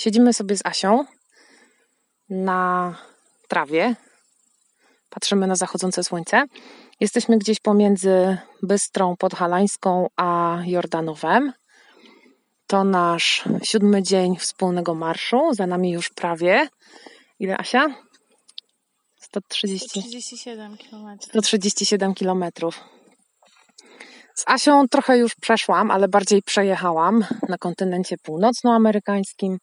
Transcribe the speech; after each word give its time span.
siedzimy 0.00 0.32
sobie 0.32 0.56
z 0.56 0.66
Asią 0.66 1.04
na 2.28 2.94
trawie, 3.48 3.96
patrzymy 5.10 5.46
na 5.46 5.56
zachodzące 5.56 6.04
słońce. 6.04 6.44
Jesteśmy 7.00 7.38
gdzieś 7.38 7.60
pomiędzy 7.60 8.38
Bystrą 8.62 9.16
Podhalańską 9.16 10.06
a 10.16 10.58
Jordanowem. 10.64 11.52
To 12.66 12.84
nasz 12.84 13.44
siódmy 13.62 14.02
dzień 14.02 14.36
wspólnego 14.36 14.94
marszu. 14.94 15.54
Za 15.54 15.66
nami 15.66 15.90
już 15.90 16.10
prawie. 16.10 16.68
Ile 17.38 17.58
Asia? 17.58 17.86
130. 19.20 19.88
137 19.88 20.76
km. 20.76 21.18
137 21.20 22.14
kilometrów. 22.14 22.80
Z 24.34 24.44
Asią 24.46 24.88
trochę 24.88 25.18
już 25.18 25.34
przeszłam, 25.34 25.90
ale 25.90 26.08
bardziej 26.08 26.42
przejechałam 26.42 27.24
na 27.48 27.58
kontynencie 27.58 28.16
północnoamerykańskim, 28.22 29.58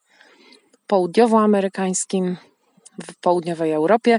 południowoamerykańskim, 0.88 2.38
w 3.04 3.16
południowej 3.22 3.72
Europie, 3.72 4.18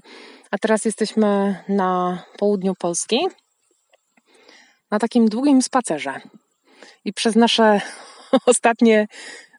a 0.50 0.58
teraz 0.58 0.84
jesteśmy 0.84 1.56
na 1.68 2.22
południu 2.38 2.74
Polski 2.78 3.18
na 4.90 4.98
takim 4.98 5.28
długim 5.28 5.62
spacerze. 5.62 6.20
I 7.04 7.12
przez 7.12 7.36
nasze 7.36 7.80
ostatnie 8.46 9.06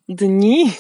dni 0.10 0.74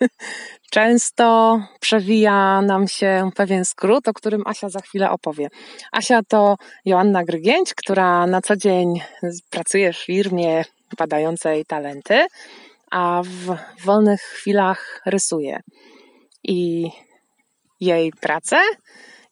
często 0.70 1.60
przewija 1.80 2.62
nam 2.62 2.88
się 2.88 3.30
pewien 3.36 3.64
skrót, 3.64 4.08
o 4.08 4.12
którym 4.12 4.42
Asia 4.46 4.68
za 4.68 4.80
chwilę 4.80 5.10
opowie. 5.10 5.48
Asia 5.92 6.20
to 6.28 6.56
Joanna 6.84 7.24
Grygięć, 7.24 7.74
która 7.74 8.26
na 8.26 8.40
co 8.40 8.56
dzień 8.56 9.00
pracuje 9.50 9.92
w 9.92 9.96
firmie 9.96 10.64
badającej 10.98 11.64
talenty, 11.64 12.26
a 12.94 13.22
w 13.22 13.56
wolnych 13.84 14.20
chwilach 14.20 15.02
rysuje. 15.06 15.60
I 16.42 16.88
jej 17.80 18.12
pracę 18.20 18.60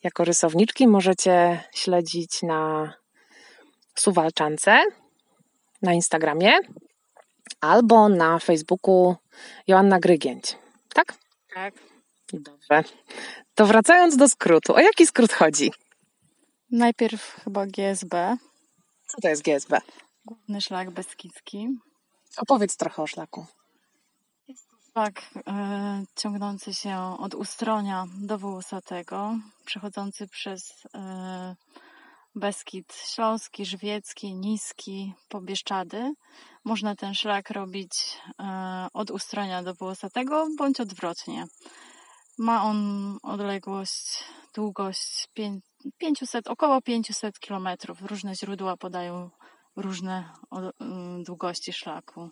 jako 0.02 0.24
rysowniczki 0.24 0.88
możecie 0.88 1.64
śledzić 1.74 2.42
na 2.42 2.92
Suwalczance 3.94 4.84
na 5.82 5.92
Instagramie 5.92 6.52
albo 7.60 8.08
na 8.08 8.38
Facebooku 8.38 9.16
Joanna 9.66 9.98
Grygięć. 10.00 10.56
Tak? 10.94 11.14
Tak. 11.54 11.74
Dobrze. 12.32 12.82
To 13.54 13.66
wracając 13.66 14.16
do 14.16 14.28
skrótu. 14.28 14.74
O 14.74 14.80
jaki 14.80 15.06
skrót 15.06 15.32
chodzi? 15.32 15.70
Najpierw 16.70 17.40
chyba 17.44 17.66
GSB. 17.66 18.36
Co 19.06 19.20
to 19.22 19.28
jest 19.28 19.42
GSB? 19.42 19.78
Główny 20.24 20.60
szlak 20.60 20.90
beskidzki. 20.90 21.68
Opowiedz 22.36 22.76
trochę 22.76 23.02
o 23.02 23.06
szlaku. 23.06 23.46
Jest 24.48 24.70
to 24.70 24.76
szlak 24.92 25.22
e, 25.46 26.04
ciągnący 26.16 26.74
się 26.74 27.16
od 27.18 27.34
Ustronia 27.34 28.06
do 28.20 28.38
Wołosatego, 28.38 29.38
przechodzący 29.64 30.28
przez 30.28 30.86
e, 30.94 31.56
Beskid 32.34 32.94
Śląski, 32.94 33.66
Żywiecki, 33.66 34.34
Niski, 34.34 35.14
po 35.28 35.40
Bieszczady. 35.40 36.12
Można 36.64 36.96
ten 36.96 37.14
szlak 37.14 37.50
robić 37.50 37.92
e, 38.38 38.86
od 38.92 39.10
Ustronia 39.10 39.62
do 39.62 39.74
Wołosatego 39.74 40.46
bądź 40.58 40.80
odwrotnie. 40.80 41.46
Ma 42.38 42.64
on 42.64 43.18
odległość, 43.22 44.24
długość 44.54 45.28
500, 45.98 46.48
około 46.48 46.82
500 46.82 47.38
km. 47.38 47.68
Różne 48.00 48.34
źródła 48.34 48.76
podają 48.76 49.30
różne 49.76 50.24
mm, 50.80 51.24
długości 51.24 51.72
szlaku. 51.72 52.30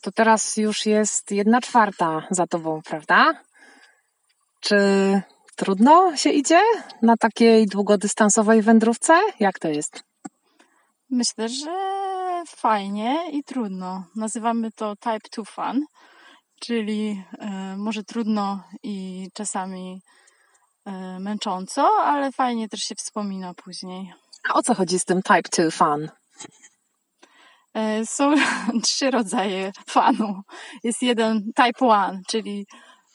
To 0.00 0.12
teraz 0.12 0.56
już 0.56 0.86
jest 0.86 1.30
jedna 1.30 1.60
czwarta 1.60 2.26
za 2.30 2.46
tobą, 2.46 2.80
prawda? 2.84 3.42
Czy 4.60 4.76
trudno 5.56 6.16
się 6.16 6.30
idzie 6.30 6.60
na 7.02 7.16
takiej 7.16 7.66
długodystansowej 7.66 8.62
wędrówce? 8.62 9.20
Jak 9.40 9.58
to 9.58 9.68
jest? 9.68 10.04
Myślę, 11.10 11.48
że 11.48 11.70
fajnie 12.46 13.30
i 13.32 13.44
trudno. 13.44 14.04
Nazywamy 14.16 14.72
to 14.72 14.96
Type 14.96 15.28
2 15.36 15.44
Fun, 15.44 15.84
czyli 16.60 17.24
y, 17.74 17.76
może 17.76 18.04
trudno 18.04 18.64
i 18.82 19.28
czasami 19.34 20.02
y, 20.88 20.90
męcząco, 21.20 21.88
ale 21.98 22.32
fajnie 22.32 22.68
też 22.68 22.80
się 22.80 22.94
wspomina 22.94 23.54
później. 23.54 24.12
A 24.50 24.54
o 24.54 24.62
co 24.62 24.74
chodzi 24.74 24.98
z 24.98 25.04
tym 25.04 25.22
Type 25.22 25.62
2 25.62 25.70
Fun? 25.70 26.08
E, 27.76 28.06
są 28.06 28.34
trzy 28.84 29.10
rodzaje 29.10 29.72
fanu. 29.86 30.42
Jest 30.84 31.02
jeden 31.02 31.42
Type 31.44 31.86
1, 31.86 32.22
czyli 32.28 32.66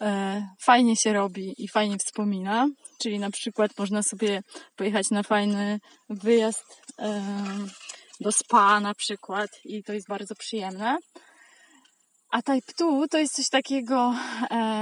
e, 0.02 0.48
fajnie 0.60 0.96
się 0.96 1.14
robi 1.14 1.54
i 1.58 1.68
fajnie 1.68 1.98
wspomina. 1.98 2.68
Czyli 3.00 3.20
na 3.20 3.32
przykład 3.32 3.72
można 3.80 4.04
sobie 4.04 4.42
pojechać 4.76 5.10
na 5.12 5.24
fajny 5.24 5.80
wyjazd 6.10 6.82
e, 7.00 7.22
do 8.20 8.32
spa 8.32 8.80
na 8.80 8.94
przykład 8.94 9.50
i 9.66 9.84
to 9.84 9.94
jest 9.94 10.08
bardzo 10.08 10.36
przyjemne. 10.36 10.98
A 12.32 12.42
Type 12.42 12.74
2 12.78 13.08
to 13.08 13.18
jest 13.18 13.36
coś 13.36 13.50
takiego, 13.50 14.14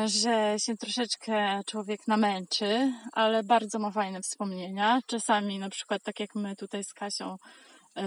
że 0.06 0.56
się 0.60 0.78
troszeczkę 0.78 1.62
człowiek 1.68 2.08
namęczy, 2.08 2.94
ale 3.14 3.44
bardzo 3.44 3.80
ma 3.80 3.92
fajne 3.92 4.22
wspomnienia. 4.22 5.00
Czasami 5.08 5.60
na 5.60 5.70
przykład 5.70 6.04
tak 6.04 6.20
jak 6.20 6.36
my 6.36 6.56
tutaj 6.56 6.84
z 6.84 6.94
Kasią 6.94 7.38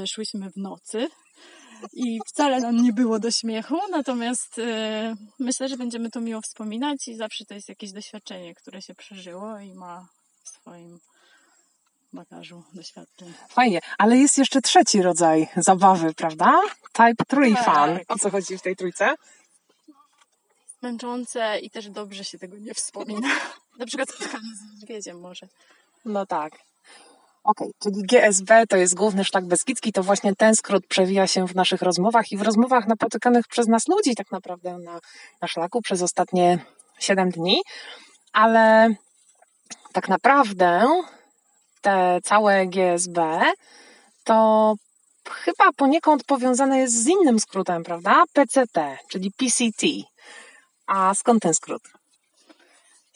szłyśmy 0.07 0.51
w 0.51 0.57
nocy 0.57 1.09
i 1.93 2.19
wcale 2.27 2.61
nam 2.61 2.83
nie 2.83 2.93
było 2.93 3.19
do 3.19 3.31
śmiechu, 3.31 3.79
natomiast 3.91 4.59
e, 4.59 5.15
myślę, 5.39 5.69
że 5.69 5.77
będziemy 5.77 6.11
to 6.11 6.21
miło 6.21 6.41
wspominać 6.41 7.09
i 7.09 7.17
zawsze 7.17 7.45
to 7.45 7.55
jest 7.55 7.69
jakieś 7.69 7.93
doświadczenie, 7.93 8.55
które 8.55 8.83
się 8.83 8.95
przeżyło 8.95 9.59
i 9.59 9.75
ma 9.75 10.07
w 10.45 10.49
swoim 10.49 10.99
bagażu 12.13 12.63
doświadczeń. 12.73 13.33
Fajnie, 13.49 13.81
ale 13.99 14.17
jest 14.17 14.39
jeszcze 14.39 14.61
trzeci 14.61 15.03
rodzaj 15.03 15.49
zabawy, 15.57 16.15
prawda? 16.15 16.61
Type 16.93 17.25
3 17.29 17.55
tak. 17.55 17.65
fun. 17.65 17.99
O 18.09 18.19
co 18.19 18.31
chodzi 18.31 18.59
w 18.59 18.63
tej 18.63 18.77
trójce? 18.77 19.15
Męczące 20.83 21.59
i 21.59 21.71
też 21.71 21.91
dobrze 21.91 22.25
się 22.25 22.39
tego 22.39 22.59
nie 22.59 22.75
wspomina. 22.75 23.29
Na 23.79 23.87
przykład 23.87 24.11
spotkanie 24.11 24.49
z 24.57 24.73
niedźwiedziem 24.73 25.21
może. 25.21 25.49
No 26.05 26.27
tak. 26.27 26.53
Okej, 27.45 27.69
okay, 27.69 27.93
czyli 27.93 28.03
GSB 28.03 28.67
to 28.69 28.77
jest 28.77 28.95
główny 28.95 29.25
szlak 29.25 29.47
beskidzki, 29.47 29.93
to 29.93 30.03
właśnie 30.03 30.37
ten 30.37 30.57
skrót 30.57 30.87
przewija 30.87 31.27
się 31.27 31.47
w 31.47 31.55
naszych 31.55 31.83
rozmowach 31.83 32.33
i 32.33 32.37
w 32.37 32.43
rozmowach 32.43 32.87
napotykanych 32.87 33.47
przez 33.49 33.69
nas 33.69 33.89
ludzi 33.89 34.15
tak 34.15 34.31
naprawdę 34.31 34.79
na, 34.79 35.01
na 35.43 35.49
szlaku 35.49 35.83
przez 35.83 36.03
ostatnie 36.03 36.59
7 36.99 37.31
dni, 37.31 37.63
ale 38.33 38.95
tak 39.93 40.09
naprawdę 40.09 40.87
te 41.81 42.19
całe 42.25 42.67
GSB 42.67 43.41
to 44.25 44.75
chyba 45.31 45.73
poniekąd 45.77 46.25
powiązane 46.25 46.79
jest 46.79 47.05
z 47.05 47.07
innym 47.07 47.41
skrótem, 47.41 47.83
prawda? 47.83 48.25
PCT, 48.33 48.99
czyli 49.09 49.33
PCT. 49.33 49.87
A 50.87 51.15
skąd 51.15 51.43
ten 51.43 51.55
skrót? 51.55 51.83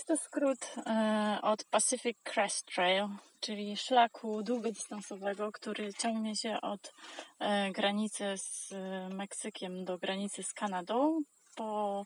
To 0.07 0.17
skrót 0.17 0.75
e, 0.87 1.39
od 1.43 1.65
Pacific 1.65 2.19
Crest 2.25 2.67
Trail, 2.67 3.09
czyli 3.41 3.77
szlaku 3.77 4.43
długodystansowego, 4.43 5.53
który 5.53 5.95
ciągnie 5.95 6.37
się 6.37 6.61
od 6.63 6.93
e, 7.39 7.71
granicy 7.73 8.25
z 8.37 8.75
Meksykiem 9.15 9.85
do 9.85 9.99
granicy 9.99 10.43
z 10.43 10.53
Kanadą 10.53 11.21
po 11.57 12.05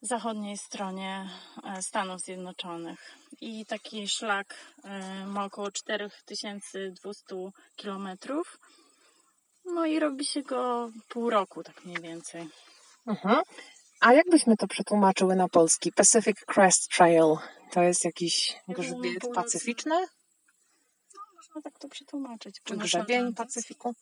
zachodniej 0.00 0.58
stronie 0.58 1.28
e, 1.64 1.82
Stanów 1.82 2.20
Zjednoczonych. 2.20 3.14
I 3.40 3.66
taki 3.66 4.08
szlak 4.08 4.74
ma 5.26 5.44
około 5.44 5.70
4200 5.70 7.24
km. 7.76 8.08
No 9.64 9.86
i 9.86 9.98
robi 9.98 10.24
się 10.24 10.42
go 10.42 10.90
pół 11.08 11.30
roku, 11.30 11.62
tak 11.62 11.84
mniej 11.84 12.00
więcej. 12.00 12.48
Mhm. 13.06 13.42
A 14.04 14.12
jakbyśmy 14.12 14.56
to 14.56 14.66
przetłumaczyły 14.66 15.36
na 15.36 15.48
polski? 15.48 15.92
Pacific 15.92 16.36
Crest 16.46 16.88
Trail 16.96 17.36
to 17.70 17.82
jest 17.82 18.04
jakiś 18.04 18.56
grzbiet 18.68 19.22
pacyficzny? 19.34 19.94
można 21.54 21.70
tak 21.70 21.78
to 21.78 21.88
przetłumaczyć. 21.88 22.56
Czy 22.64 22.76
grzebień 22.76 23.34
Pacyfiku? 23.34 23.94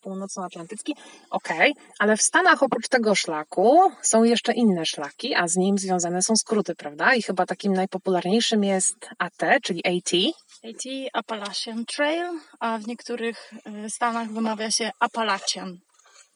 Północnoatlantycki. 0.00 0.96
Okej, 1.30 1.72
okay. 1.72 1.84
ale 1.98 2.16
w 2.16 2.22
Stanach 2.22 2.62
oprócz 2.62 2.88
tego 2.88 3.14
szlaku 3.14 3.92
są 4.02 4.24
jeszcze 4.24 4.52
inne 4.52 4.86
szlaki, 4.86 5.34
a 5.34 5.48
z 5.48 5.56
nim 5.56 5.78
związane 5.78 6.22
są 6.22 6.36
skróty, 6.36 6.74
prawda? 6.74 7.14
I 7.14 7.22
chyba 7.22 7.46
takim 7.46 7.72
najpopularniejszym 7.72 8.64
jest 8.64 8.96
AT, 9.18 9.42
czyli 9.62 9.82
AT. 9.84 10.12
AT 10.64 10.82
Appalachian 11.12 11.84
Trail, 11.84 12.26
a 12.60 12.78
w 12.78 12.86
niektórych 12.86 13.52
y, 13.86 13.90
Stanach 13.90 14.32
wymawia 14.32 14.70
się 14.70 14.90
Appalachian 15.00 15.78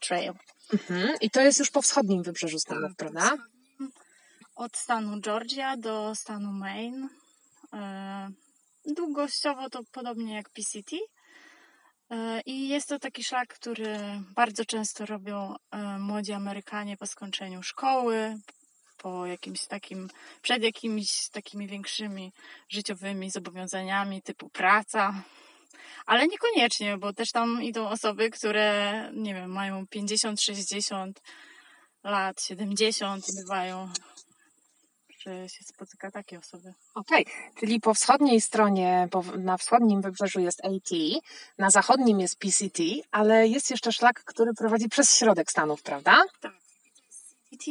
Trail. 0.01 0.33
Mhm. 0.73 1.17
I 1.21 1.31
to 1.31 1.41
jest 1.41 1.59
już 1.59 1.71
po 1.71 1.83
wschodnim 1.83 2.23
wybrzeżu 2.23 2.59
Stanów, 2.59 2.91
tak, 2.91 2.97
prawda? 2.97 3.37
Od 4.57 4.77
stanu 4.77 5.21
Georgia 5.21 5.77
do 5.77 6.15
stanu 6.15 6.53
Maine. 6.53 7.09
Y, 7.75 8.47
Długościowo 8.95 9.71
to 9.71 9.81
podobnie 9.93 10.35
jak 10.35 10.51
PCT. 10.51 10.97
E, 12.11 12.41
I 12.47 12.69
jest 12.69 12.89
to 12.89 12.99
taki 12.99 13.25
szlak, 13.25 13.55
który 13.55 13.99
bardzo 14.35 14.65
często 14.65 15.07
robią 15.07 15.55
e, 15.71 15.99
młodzi 15.99 16.33
Amerykanie 16.33 16.97
po 16.97 17.07
skończeniu 17.07 17.63
szkoły, 17.63 18.39
po 18.99 19.27
jakimś 19.27 19.67
takim, 19.67 20.09
przed 20.43 20.63
jakimiś 20.63 21.29
takimi 21.29 21.67
większymi 21.69 22.33
życiowymi 22.69 23.31
zobowiązaniami 23.31 24.23
typu 24.23 24.49
praca. 24.49 25.23
Ale 26.07 26.27
niekoniecznie, 26.27 26.99
bo 26.99 27.13
też 27.13 27.33
tam 27.33 27.63
idą 27.63 27.89
osoby, 27.89 28.31
które, 28.31 29.11
nie 29.15 29.35
wiem, 29.35 29.51
mają 29.51 29.87
50, 29.87 30.41
60 30.43 31.21
lat, 32.05 32.43
70 32.43 33.25
bywają, 33.37 33.89
że 35.19 35.49
się 35.49 35.65
spotyka 35.65 36.11
takie 36.11 36.39
osoby. 36.39 36.75
Okej, 36.95 37.27
czyli 37.61 37.81
po 37.81 37.95
wschodniej 37.95 38.41
stronie, 38.41 39.09
na 39.39 39.57
wschodnim 39.57 40.03
wybrzeżu 40.03 40.41
jest 40.41 40.65
AT, 40.65 40.91
na 41.59 41.71
zachodnim 41.71 42.21
jest 42.21 42.39
PCT, 42.39 42.83
ale 43.11 43.49
jest 43.49 43.71
jeszcze 43.71 43.93
szlak, 43.93 44.25
który 44.25 44.55
prowadzi 44.55 44.89
przez 44.89 45.19
środek 45.19 45.51
Stanów, 45.51 45.83
prawda? 45.83 46.23
CT, 47.51 47.67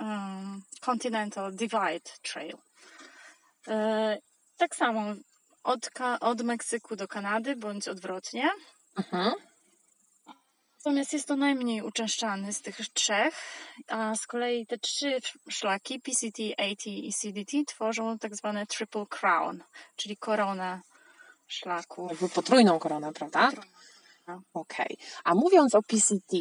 um, 0.00 0.62
Continental 0.80 1.52
Divide 1.52 2.10
Trail. 2.22 2.56
E, 3.68 4.18
tak 4.56 4.76
samo 4.76 5.14
od, 5.62 5.90
od 6.20 6.42
Meksyku 6.42 6.96
do 6.96 7.08
Kanady, 7.08 7.56
bądź 7.56 7.88
odwrotnie. 7.88 8.50
Mhm. 8.98 9.32
Natomiast 10.84 11.12
jest 11.12 11.28
to 11.28 11.36
najmniej 11.36 11.82
uczęszczany 11.82 12.52
z 12.52 12.62
tych 12.62 12.76
trzech, 12.92 13.34
a 13.88 14.14
z 14.16 14.26
kolei 14.26 14.66
te 14.66 14.78
trzy 14.78 15.18
szlaki 15.50 16.00
PCT, 16.00 16.38
AT 16.58 16.86
i 16.86 17.12
CDT 17.12 17.64
tworzą 17.66 18.18
tak 18.18 18.36
zwane 18.36 18.66
Triple 18.66 19.06
Crown, 19.06 19.62
czyli 19.96 20.16
koronę 20.16 20.80
szlaków. 21.46 22.10
Jakby 22.10 22.28
potrójną 22.28 22.78
koronę, 22.78 23.12
prawda? 23.12 23.50
Okej. 24.54 24.96
A 25.24 25.34
mówiąc 25.34 25.74
o 25.74 25.82
PCT, 25.82 26.36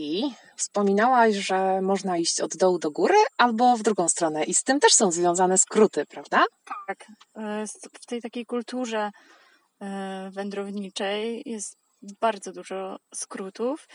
wspominałaś, 0.56 1.36
że 1.36 1.82
można 1.82 2.18
iść 2.18 2.42
od 2.42 2.58
dołu 2.58 2.80
do 2.80 2.92
góry 2.92 3.16
albo 3.38 3.78
w 3.78 3.82
drugą 3.82 4.10
stronę 4.10 4.44
i 4.44 4.54
z 4.54 4.64
tym 4.64 4.80
też 4.80 4.94
są 4.94 5.12
związane 5.12 5.58
skróty, 5.58 6.06
prawda? 6.06 6.46
Tak. 6.88 7.06
e, 7.36 7.66
W 8.02 8.06
tej 8.06 8.22
takiej 8.22 8.46
kulturze 8.46 9.12
e, 9.82 10.30
wędrowniczej 10.34 11.42
jest 11.46 11.78
bardzo 12.22 12.52
dużo 12.52 12.98
skrótów. 13.16 13.88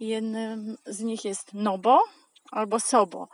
Jednym 0.00 0.76
z 0.86 1.00
nich 1.00 1.24
jest 1.24 1.54
Nobo 1.54 2.00
albo 2.52 2.80
Sobo. 2.80 3.28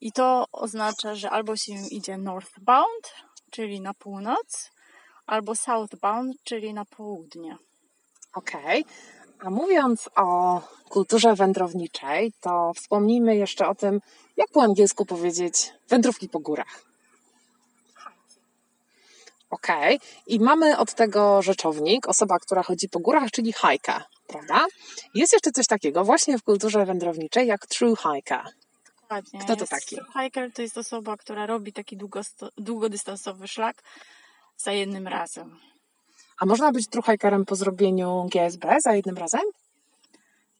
I 0.00 0.12
to 0.12 0.44
oznacza, 0.52 1.14
że 1.14 1.30
albo 1.30 1.56
się 1.56 1.72
idzie 1.90 2.18
northbound, 2.18 3.14
czyli 3.50 3.80
na 3.80 3.94
północ, 3.94 4.70
albo 5.26 5.54
southbound, 5.54 6.36
czyli 6.44 6.74
na 6.74 6.84
południe. 6.84 7.56
Okej. 8.34 8.84
A 9.40 9.50
mówiąc 9.50 10.10
o 10.16 10.60
kulturze 10.88 11.34
wędrowniczej, 11.34 12.32
to 12.40 12.72
wspomnijmy 12.76 13.36
jeszcze 13.36 13.68
o 13.68 13.74
tym, 13.74 14.00
jak 14.36 14.48
po 14.50 14.62
angielsku 14.62 15.06
powiedzieć 15.06 15.72
wędrówki 15.88 16.28
po 16.28 16.38
górach. 16.38 16.82
Okej. 19.50 20.00
I 20.26 20.40
mamy 20.40 20.78
od 20.78 20.94
tego 20.94 21.42
rzeczownik, 21.42 22.08
osoba, 22.08 22.38
która 22.38 22.62
chodzi 22.62 22.88
po 22.88 22.98
górach, 22.98 23.30
czyli 23.30 23.52
hajka, 23.52 24.04
prawda? 24.26 24.66
Jest 25.14 25.32
jeszcze 25.32 25.52
coś 25.52 25.66
takiego 25.66 26.04
właśnie 26.04 26.38
w 26.38 26.42
kulturze 26.42 26.86
wędrowniczej 26.86 27.46
jak 27.46 27.66
true 27.66 27.96
hiker. 27.96 28.44
Dokładnie. 29.02 29.40
Kto 29.40 29.56
to 29.56 29.60
Jest- 29.60 29.70
taki? 29.70 29.96
Hiker 30.22 30.52
to 30.52 30.62
jest 30.62 30.78
osoba, 30.78 31.16
która 31.16 31.46
robi 31.46 31.72
taki 31.72 31.98
długodystansowy 32.56 33.48
szlak 33.48 33.82
za 34.56 34.72
jednym 34.72 35.08
razem. 35.08 35.58
A 36.38 36.46
można 36.46 36.72
być 36.72 36.88
true 36.88 37.02
hikerem 37.02 37.44
po 37.44 37.56
zrobieniu 37.56 38.28
GSB 38.32 38.76
za 38.84 38.94
jednym 38.94 39.16
razem? 39.16 39.40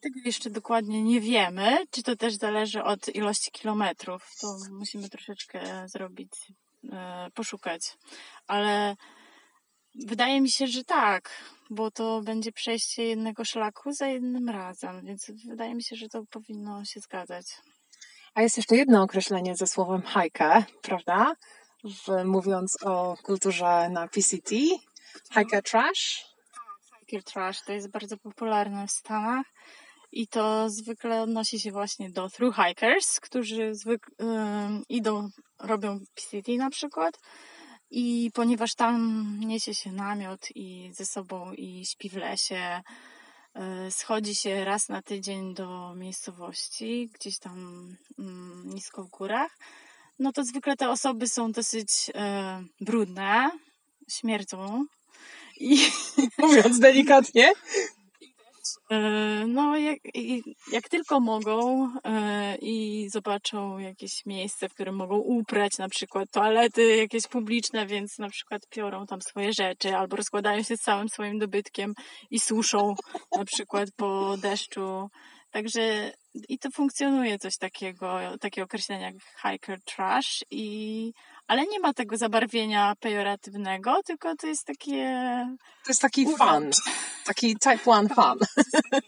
Tego 0.00 0.20
jeszcze 0.24 0.50
dokładnie 0.50 1.02
nie 1.02 1.20
wiemy, 1.20 1.86
czy 1.90 2.02
to 2.02 2.16
też 2.16 2.34
zależy 2.34 2.82
od 2.82 3.08
ilości 3.08 3.50
kilometrów. 3.50 4.30
To 4.40 4.56
musimy 4.70 5.08
troszeczkę 5.10 5.88
zrobić, 5.88 6.32
e, 6.92 7.30
poszukać. 7.34 7.98
Ale 8.46 8.96
wydaje 9.94 10.40
mi 10.40 10.50
się, 10.50 10.66
że 10.66 10.84
tak, 10.84 11.30
bo 11.70 11.90
to 11.90 12.20
będzie 12.20 12.52
przejście 12.52 13.04
jednego 13.04 13.44
szlaku 13.44 13.92
za 13.92 14.06
jednym 14.06 14.48
razem, 14.48 15.06
więc 15.06 15.30
wydaje 15.48 15.74
mi 15.74 15.82
się, 15.82 15.96
że 15.96 16.08
to 16.08 16.24
powinno 16.30 16.84
się 16.84 17.00
zgadzać. 17.00 17.46
A 18.34 18.42
jest 18.42 18.56
jeszcze 18.56 18.76
jedno 18.76 19.02
określenie 19.02 19.56
ze 19.56 19.66
słowem 19.66 20.02
hiker, 20.02 20.64
prawda? 20.82 21.34
W, 21.84 22.24
mówiąc 22.24 22.76
o 22.82 23.16
kulturze 23.22 23.88
na 23.90 24.08
PCT. 24.08 24.50
Hiker 25.34 25.62
trash. 25.62 26.24
Hiker 27.00 27.22
trash 27.22 27.62
to 27.62 27.72
jest 27.72 27.90
bardzo 27.90 28.16
popularne 28.16 28.86
w 28.86 28.90
Stanach 28.90 29.46
i 30.12 30.28
to 30.28 30.70
zwykle 30.70 31.22
odnosi 31.22 31.60
się 31.60 31.72
właśnie 31.72 32.10
do 32.10 32.30
through 32.30 32.56
hikers, 32.56 33.20
którzy 33.20 33.72
zwyk- 33.74 34.22
ym, 34.22 34.82
idą, 34.88 35.28
robią 35.58 36.00
PCT 36.14 36.52
na 36.52 36.70
przykład 36.70 37.18
i 37.90 38.30
ponieważ 38.34 38.74
tam 38.74 39.24
niesie 39.40 39.74
się 39.74 39.92
namiot 39.92 40.48
i 40.54 40.90
ze 40.92 41.06
sobą 41.06 41.52
i 41.52 41.86
śpi 41.86 42.10
w 42.10 42.16
lesie, 42.16 42.82
y, 43.86 43.90
schodzi 43.90 44.34
się 44.34 44.64
raz 44.64 44.88
na 44.88 45.02
tydzień 45.02 45.54
do 45.54 45.94
miejscowości, 45.94 47.10
gdzieś 47.14 47.38
tam 47.38 47.88
nisko 48.64 49.04
w 49.04 49.10
górach, 49.10 49.56
no 50.18 50.32
to 50.32 50.44
zwykle 50.44 50.76
te 50.76 50.90
osoby 50.90 51.28
są 51.28 51.52
dosyć 51.52 51.88
e, 52.14 52.64
brudne, 52.80 53.50
śmierdzą 54.10 54.84
i 55.60 55.78
Mówiąc 56.38 56.78
delikatnie. 56.78 57.52
E, 58.90 59.26
No, 59.46 59.76
jak, 59.76 59.98
jak 60.72 60.88
tylko 60.88 61.20
mogą 61.20 61.88
e, 62.04 62.56
i 62.60 63.08
zobaczą 63.10 63.78
jakieś 63.78 64.26
miejsce, 64.26 64.68
w 64.68 64.74
którym 64.74 64.94
mogą 64.94 65.16
uprać, 65.16 65.78
na 65.78 65.88
przykład 65.88 66.30
toalety 66.30 66.96
jakieś 66.96 67.26
publiczne, 67.26 67.86
więc 67.86 68.18
na 68.18 68.28
przykład 68.28 68.68
piorą 68.70 69.06
tam 69.06 69.22
swoje 69.22 69.52
rzeczy 69.52 69.96
albo 69.96 70.16
rozkładają 70.16 70.62
się 70.62 70.76
z 70.76 70.80
całym 70.80 71.08
swoim 71.08 71.38
dobytkiem 71.38 71.94
i 72.30 72.40
suszą 72.40 72.94
na 73.38 73.44
przykład 73.44 73.88
po 73.96 74.36
deszczu. 74.36 75.08
Także 75.56 76.12
i 76.48 76.58
to 76.58 76.70
funkcjonuje 76.70 77.38
coś 77.38 77.56
takiego, 77.56 78.18
takie 78.40 78.62
określenia 78.62 79.06
jak 79.06 79.14
hiker 79.42 79.80
trash 79.82 80.44
i 80.50 81.12
ale 81.46 81.66
nie 81.66 81.80
ma 81.80 81.94
tego 81.94 82.16
zabarwienia 82.16 82.94
pejoratywnego, 83.00 84.02
tylko 84.06 84.36
to 84.36 84.46
jest 84.46 84.66
takie 84.66 85.14
To 85.84 85.90
jest 85.90 86.00
taki 86.00 86.26
fun. 86.26 86.70
Taki 87.26 87.56
type 87.56 87.90
one 87.90 88.08
fun. 88.08 88.38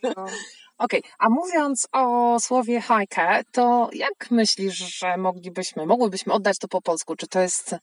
Okej, 0.78 1.02
a 1.18 1.28
mówiąc 1.28 1.88
o 1.92 2.36
słowie 2.40 2.80
hiker, 2.80 3.44
to 3.52 3.90
jak 3.92 4.30
myślisz, 4.30 4.98
że 4.98 5.16
moglibyśmy, 5.16 5.86
mogłybyśmy 5.86 6.32
oddać 6.32 6.58
to 6.58 6.68
po 6.68 6.82
polsku? 6.82 7.16
Czy 7.16 7.26
to 7.26 7.40
jest 7.40 7.74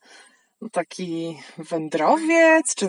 taki 0.72 1.38
wędrowiec, 1.58 2.74
czy 2.74 2.88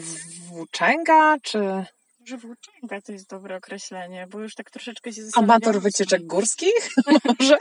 włóczęga, 0.50 1.36
czy 1.44 1.86
Może 2.28 2.38
włóczęga 2.38 3.02
to 3.02 3.12
jest 3.12 3.30
dobre 3.30 3.56
określenie, 3.56 4.28
bo 4.28 4.40
już 4.40 4.56
tak 4.56 4.72
troszeczkę 4.72 5.14
się 5.14 5.24
zastanawiam. 5.24 5.52
amator 5.52 5.82
wycieczek 5.82 6.26
górskich? 6.26 6.90
Może? 7.40 7.58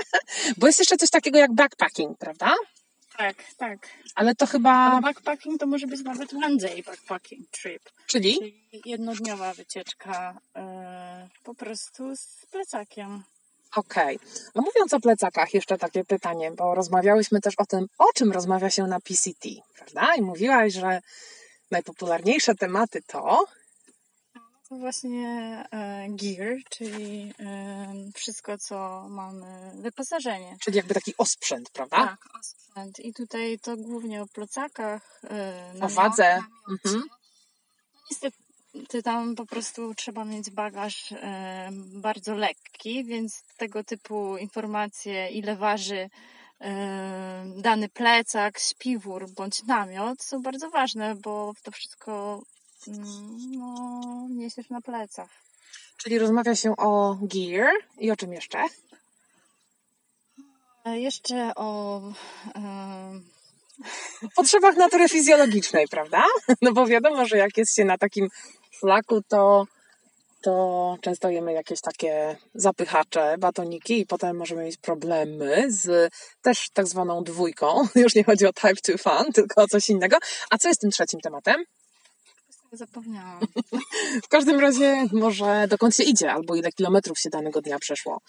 Bo 0.56 0.66
jest 0.66 0.78
jeszcze 0.78 0.96
coś 0.96 1.10
takiego 1.10 1.38
jak 1.38 1.54
backpacking, 1.54 2.18
prawda? 2.18 2.54
Tak, 3.16 3.36
tak. 3.56 3.88
Ale 4.14 4.34
to 4.34 4.46
chyba, 4.46 5.00
backpacking 5.00 5.60
to 5.60 5.66
może 5.66 5.86
być 5.86 6.00
nawet 6.00 6.34
one 6.34 6.56
day 6.56 6.82
backpacking 6.82 7.50
trip, 7.50 7.82
czyli? 8.06 8.38
czyli 8.38 8.82
jednodniowa 8.84 9.54
wycieczka 9.54 10.40
e, 10.56 11.28
po 11.44 11.54
prostu 11.54 12.16
z 12.16 12.46
plecakiem. 12.50 13.22
Okej. 13.76 14.18
No 14.54 14.62
mówiąc 14.62 14.94
o 14.94 15.00
plecakach, 15.00 15.54
jeszcze 15.54 15.78
takie 15.78 16.04
pytanie, 16.04 16.50
bo 16.50 16.74
rozmawiałyśmy 16.74 17.40
też 17.40 17.54
o 17.58 17.66
tym, 17.66 17.86
o 17.98 18.12
czym 18.14 18.32
rozmawia 18.32 18.70
się 18.70 18.82
na 18.86 19.00
PCT, 19.00 19.48
prawda? 19.76 20.14
I 20.14 20.22
mówiłaś, 20.22 20.72
że 20.72 21.00
najpopularniejsze 21.70 22.54
tematy 22.54 23.02
To 23.06 23.46
właśnie 24.70 25.28
e, 25.72 26.06
gear, 26.08 26.56
czyli 26.70 27.32
e, 27.40 27.94
wszystko, 28.14 28.58
co 28.58 29.06
mamy, 29.08 29.72
wyposażenie. 29.74 30.56
czyli 30.60 30.76
jakby 30.76 30.94
taki 30.94 31.14
osprzęt, 31.18 31.70
prawda? 31.70 31.96
Tak, 31.96 32.18
osprzęt. 32.40 33.00
I 33.00 33.12
tutaj 33.12 33.58
to 33.58 33.76
głównie 33.76 34.22
o 34.22 34.26
plecakach, 34.26 35.20
e, 35.30 35.72
O 35.80 35.88
wadze. 35.88 36.42
Mhm. 36.70 37.02
Niestety 38.10 39.02
tam 39.02 39.34
po 39.34 39.46
prostu 39.46 39.94
trzeba 39.94 40.24
mieć 40.24 40.50
bagaż 40.50 41.12
e, 41.12 41.68
bardzo 41.94 42.34
lekki, 42.34 43.04
więc 43.04 43.44
tego 43.56 43.84
typu 43.84 44.36
informacje, 44.36 45.28
ile 45.28 45.56
waży 45.56 46.10
e, 46.60 47.44
dany 47.56 47.88
plecak, 47.88 48.58
śpiwór 48.58 49.30
bądź 49.30 49.62
namiot 49.62 50.22
są 50.22 50.42
bardzo 50.42 50.70
ważne, 50.70 51.14
bo 51.14 51.52
to 51.62 51.70
wszystko 51.70 52.42
no, 53.58 54.26
niesiesz 54.30 54.70
na 54.70 54.80
plecach. 54.80 55.30
Czyli 55.96 56.18
rozmawia 56.18 56.54
się 56.54 56.76
o 56.76 57.18
gear 57.22 57.70
i 57.98 58.10
o 58.10 58.16
czym 58.16 58.32
jeszcze? 58.32 58.58
E, 60.84 61.00
Jeszcze 61.00 61.52
o 61.56 62.00
e, 62.54 63.20
O 64.24 64.28
potrzebach 64.36 64.76
natury 64.76 65.08
fizjologicznej, 65.08 65.88
prawda? 65.90 66.22
No 66.62 66.72
bo 66.72 66.86
wiadomo, 66.86 67.26
że 67.26 67.36
jak 67.36 67.56
jest 67.56 67.74
się 67.74 67.84
na 67.84 67.98
takim 67.98 68.28
szlaku, 68.70 69.22
to 69.28 69.66
to 70.42 70.96
często 71.00 71.30
jemy 71.30 71.52
jakieś 71.52 71.80
takie 71.80 72.36
zapychacze, 72.54 73.38
batoniki 73.38 74.00
i 74.00 74.06
potem 74.06 74.36
możemy 74.36 74.64
mieć 74.64 74.76
problemy 74.76 75.66
z 75.68 76.12
też 76.42 76.70
tak 76.70 76.86
zwaną 76.86 77.24
dwójką. 77.24 77.82
Już 77.94 78.14
nie 78.14 78.24
chodzi 78.24 78.46
o 78.46 78.52
type 78.52 78.96
2 78.96 78.98
fun, 78.98 79.32
tylko 79.32 79.62
o 79.62 79.66
coś 79.66 79.90
innego. 79.90 80.16
A 80.50 80.58
co 80.58 80.68
jest 80.68 80.80
tym 80.80 80.90
trzecim 80.90 81.20
tematem? 81.20 81.64
Zapomniałam. 82.76 83.40
W 84.24 84.28
każdym 84.28 84.60
razie 84.60 85.06
może 85.12 85.66
dokąd 85.68 85.96
się 85.96 86.02
idzie, 86.02 86.32
albo 86.32 86.54
ile 86.56 86.72
kilometrów 86.72 87.18
się 87.18 87.30
danego 87.30 87.62
dnia 87.62 87.78
przeszło. 87.78 88.20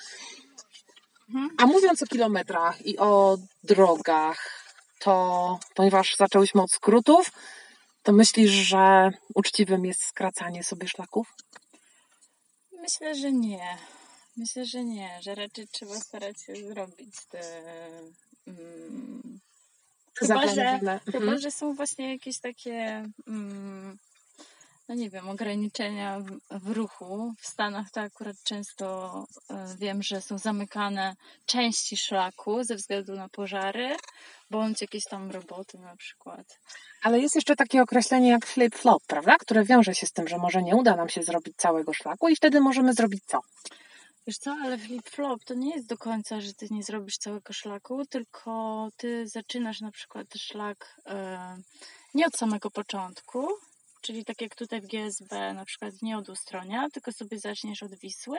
Mhm. 1.30 1.50
A 1.58 1.66
mówiąc 1.66 2.04
o 2.04 2.06
kilometrach 2.06 2.86
i 2.86 2.98
o 2.98 3.38
drogach, 3.64 4.64
to 5.00 5.60
ponieważ 5.76 6.16
zaczęłyśmy 6.16 6.62
od 6.62 6.72
skrótów, 6.72 7.32
to 8.04 8.12
myślisz, 8.14 8.52
że 8.52 9.12
uczciwym 9.36 9.86
jest 9.86 10.04
skracanie 10.04 10.64
sobie 10.64 10.88
szlaków? 10.88 11.34
Myślę, 12.82 13.16
że 13.16 13.32
nie. 13.32 13.78
Myślę, 14.38 14.66
że 14.66 14.84
nie, 14.84 15.20
że 15.22 15.36
raczej 15.36 15.68
trzeba 15.68 15.96
starać 15.96 16.42
się 16.42 16.56
zrobić 16.56 17.16
te. 17.30 17.42
Mm, 18.48 19.40
chyba, 20.20 20.42
że, 20.42 20.46
Zaplanowane. 20.48 21.00
chyba, 21.06 21.18
Mhm. 21.18 21.40
że 21.40 21.52
są 21.52 21.74
właśnie 21.74 22.12
jakieś 22.14 22.40
takie. 22.40 23.06
Mm, 23.28 23.98
no 24.88 24.96
nie 24.96 25.10
wiem, 25.10 25.30
ograniczenia 25.30 26.20
w, 26.20 26.60
w 26.60 26.72
ruchu. 26.72 27.34
W 27.40 27.48
Stanach 27.48 27.92
to 27.92 28.02
akurat 28.02 28.36
często 28.44 29.14
e, 29.50 29.76
wiem, 29.80 30.04
że 30.04 30.22
są 30.22 30.38
zamykane 30.38 31.16
części 31.46 31.98
szlaku 31.98 32.64
ze 32.64 32.76
względu 32.76 33.16
na 33.16 33.30
pożary, 33.30 33.96
bądź 34.50 34.82
jakieś 34.82 35.06
tam 35.06 35.32
roboty 35.32 35.80
na 35.80 35.96
przykład. 35.96 36.60
Ale 37.04 37.20
jest 37.20 37.36
jeszcze 37.36 37.56
takie 37.56 37.82
określenie 37.82 38.30
jak 38.30 38.46
flip-flop, 38.46 39.00
prawda? 39.08 39.36
Które 39.40 39.64
wiąże 39.64 39.96
się 39.96 40.08
z 40.08 40.12
tym, 40.12 40.28
że 40.28 40.38
może 40.38 40.64
nie 40.64 40.76
uda 40.76 40.96
nam 40.96 41.10
się 41.10 41.24
zrobić 41.24 41.56
całego 41.58 41.94
szlaku 41.94 42.30
i 42.30 42.36
wtedy 42.36 42.62
możemy 42.62 42.94
zrobić 42.94 43.24
co? 43.26 43.40
Wiesz 44.28 44.38
co, 44.38 44.52
ale 44.64 44.78
flip-flop 44.78 45.44
to 45.46 45.54
nie 45.54 45.76
jest 45.76 45.88
do 45.88 45.98
końca, 45.98 46.42
że 46.42 46.54
ty 46.54 46.68
nie 46.72 46.84
zrobisz 46.84 47.18
całego 47.18 47.54
szlaku, 47.54 48.06
tylko 48.06 48.88
ty 48.98 49.28
zaczynasz 49.28 49.82
na 49.82 49.92
przykład 49.92 50.28
szlak 50.38 51.02
e, 51.06 51.58
nie 52.14 52.28
od 52.28 52.36
samego 52.36 52.72
początku, 52.72 53.48
czyli 54.02 54.26
tak 54.26 54.42
jak 54.42 54.56
tutaj 54.56 54.82
w 54.82 54.88
GSB 54.88 55.54
na 55.54 55.66
przykład 55.66 55.94
nie 56.02 56.18
od 56.18 56.30
Ustronia, 56.30 56.90
tylko 56.94 57.12
sobie 57.12 57.40
zaczniesz 57.40 57.84
od 57.84 57.96
Wisły, 57.96 58.38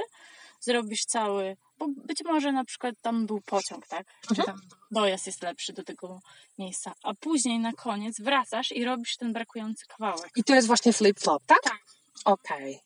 zrobisz 0.61 1.05
cały, 1.05 1.57
bo 1.79 1.87
być 1.89 2.25
może 2.25 2.53
na 2.53 2.65
przykład 2.65 2.95
tam 3.03 3.27
był 3.27 3.41
pociąg, 3.41 3.87
tak? 3.87 4.07
Czy 4.21 4.31
Mhm. 4.41 4.47
tam 4.47 4.61
dojazd 4.91 5.27
jest 5.27 5.43
lepszy 5.43 5.73
do 5.73 5.85
tego 5.85 6.21
miejsca, 6.59 6.93
a 7.03 7.15
później 7.15 7.59
na 7.59 7.73
koniec 7.73 8.21
wracasz 8.21 8.73
i 8.73 8.85
robisz 8.85 9.17
ten 9.17 9.33
brakujący 9.33 9.87
kawałek. 9.87 10.31
I 10.37 10.45
to 10.45 10.55
jest 10.55 10.67
właśnie 10.67 10.93
flip-flop, 10.93 11.39
tak? 11.47 11.63
Tak. 11.63 11.79
Okej. 12.25 12.81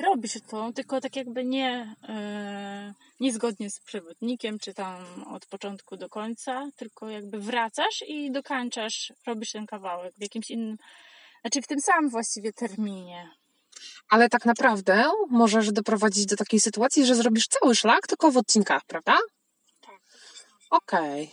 robisz 0.00 0.32
to, 0.50 0.72
tylko 0.72 1.00
tak 1.00 1.16
jakby 1.16 1.44
nie, 1.44 1.94
e, 2.08 2.94
niezgodnie 3.20 3.70
z 3.70 3.80
przewodnikiem, 3.80 4.58
czy 4.58 4.74
tam 4.74 5.24
od 5.24 5.46
początku 5.46 5.96
do 5.96 6.08
końca, 6.08 6.68
tylko 6.76 7.08
jakby 7.08 7.38
wracasz 7.40 8.04
i 8.06 8.30
dokańczasz, 8.32 9.12
robisz 9.26 9.52
ten 9.52 9.66
kawałek 9.66 10.14
w 10.14 10.22
jakimś 10.22 10.50
innym, 10.50 10.76
znaczy 11.40 11.62
w 11.62 11.66
tym 11.66 11.80
samym 11.80 12.10
właściwie 12.10 12.52
terminie. 12.52 13.30
Ale 14.10 14.28
tak 14.28 14.44
naprawdę 14.44 15.10
możesz 15.30 15.72
doprowadzić 15.72 16.26
do 16.26 16.36
takiej 16.36 16.60
sytuacji, 16.60 17.06
że 17.06 17.14
zrobisz 17.14 17.48
cały 17.48 17.74
szlak, 17.74 18.06
tylko 18.06 18.30
w 18.30 18.36
odcinkach, 18.36 18.82
prawda? 18.84 19.16
Tak. 19.80 20.00
Okej, 20.70 21.30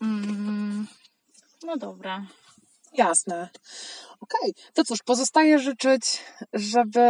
Mm, 0.00 0.86
no 1.62 1.76
dobra. 1.76 2.26
jasne. 2.92 3.48
Okej, 4.20 4.54
to 4.74 4.84
cóż, 4.84 4.98
pozostaje 5.04 5.58
życzyć, 5.58 6.24
żeby 6.52 7.00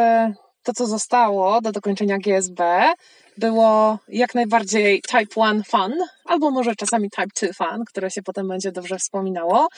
to, 0.63 0.73
co 0.73 0.87
zostało 0.87 1.61
do 1.61 1.73
dokończenia 1.73 2.19
GSB, 2.19 2.93
było 3.39 3.99
jak 4.09 4.35
najbardziej 4.35 5.03
Type 5.03 5.47
1 5.47 5.63
fun, 5.65 5.93
albo 6.25 6.51
może 6.51 6.77
czasami 6.77 7.11
Type 7.11 7.53
2 7.53 7.53
fun, 7.53 7.85
które 7.85 8.11
się 8.11 8.23
potem 8.23 8.49
będzie 8.49 8.73
dobrze 8.73 8.99
wspominało. 8.99 9.69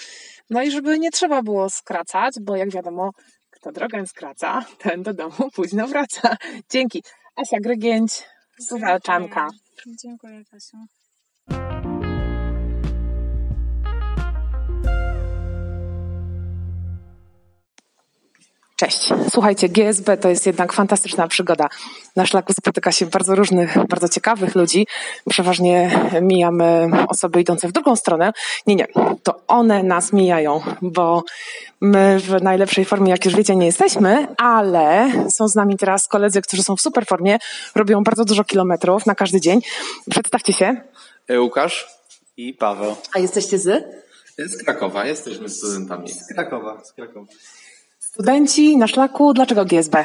No 0.50 0.62
i 0.62 0.70
żeby 0.70 0.98
nie 0.98 1.10
trzeba 1.10 1.42
było 1.42 1.70
skracać, 1.70 2.34
bo 2.40 2.56
jak 2.56 2.70
wiadomo, 2.70 3.10
kto 3.50 3.72
drogę 3.72 4.06
skraca, 4.06 4.64
ten 4.78 5.02
do 5.02 5.14
domu 5.14 5.50
późno 5.56 5.86
wraca. 5.86 6.36
Dzięki. 6.70 7.02
Asia 7.36 7.60
Grygięć, 7.60 8.22
Suwalczanka. 8.68 9.48
Dziękuję, 10.02 10.42
Kasiu. 10.50 10.76
Cześć. 18.84 19.08
Słuchajcie, 19.30 19.68
GSB 19.68 20.16
to 20.16 20.28
jest 20.28 20.46
jednak 20.46 20.72
fantastyczna 20.72 21.28
przygoda. 21.28 21.68
Na 22.16 22.26
szlaku 22.26 22.52
spotyka 22.52 22.92
się 22.92 23.06
bardzo 23.06 23.34
różnych, 23.34 23.86
bardzo 23.88 24.08
ciekawych 24.08 24.54
ludzi. 24.54 24.86
Przeważnie 25.30 26.00
mijamy 26.22 26.88
osoby 27.08 27.40
idące 27.40 27.68
w 27.68 27.72
drugą 27.72 27.96
stronę. 27.96 28.32
Nie, 28.66 28.76
nie, 28.76 28.86
to 29.22 29.40
one 29.48 29.82
nas 29.82 30.12
mijają, 30.12 30.60
bo 30.82 31.22
my 31.80 32.20
w 32.20 32.42
najlepszej 32.42 32.84
formie, 32.84 33.10
jak 33.10 33.24
już 33.24 33.36
wiecie, 33.36 33.56
nie 33.56 33.66
jesteśmy, 33.66 34.26
ale 34.36 35.12
są 35.30 35.48
z 35.48 35.54
nami 35.54 35.76
teraz 35.76 36.08
koledzy, 36.08 36.42
którzy 36.42 36.62
są 36.62 36.76
w 36.76 36.80
super 36.80 37.06
formie, 37.06 37.38
robią 37.74 38.02
bardzo 38.02 38.24
dużo 38.24 38.44
kilometrów 38.44 39.06
na 39.06 39.14
każdy 39.14 39.40
dzień. 39.40 39.60
Przedstawcie 40.10 40.52
się. 40.52 40.76
Łukasz 41.38 41.88
i 42.36 42.54
Paweł. 42.54 42.96
A 43.14 43.18
jesteście 43.18 43.58
z? 43.58 43.84
Z 44.38 44.64
Krakowa, 44.64 45.06
jesteśmy 45.06 45.48
studentami. 45.48 46.08
Z 46.08 46.34
Krakowa, 46.34 46.84
z 46.84 46.92
Krakowa. 46.92 47.26
Studenci 48.14 48.76
na 48.76 48.86
szlaku. 48.86 49.32
Dlaczego 49.34 49.64
GSB? 49.64 50.04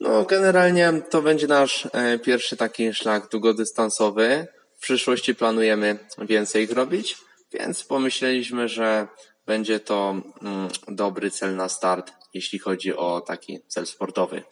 No, 0.00 0.24
generalnie 0.24 0.92
to 1.10 1.22
będzie 1.22 1.46
nasz 1.46 1.88
e, 1.92 2.18
pierwszy 2.18 2.56
taki 2.56 2.94
szlak 2.94 3.28
długodystansowy. 3.28 4.46
W 4.76 4.80
przyszłości 4.80 5.34
planujemy 5.34 5.98
więcej 6.18 6.64
ich 6.64 6.72
robić, 6.72 7.16
więc 7.52 7.84
pomyśleliśmy, 7.84 8.68
że 8.68 9.08
będzie 9.46 9.80
to 9.80 10.10
mm, 10.42 10.68
dobry 10.88 11.30
cel 11.30 11.56
na 11.56 11.68
start, 11.68 12.12
jeśli 12.34 12.58
chodzi 12.58 12.96
o 12.96 13.20
taki 13.20 13.60
cel 13.68 13.86
sportowy. 13.86 14.42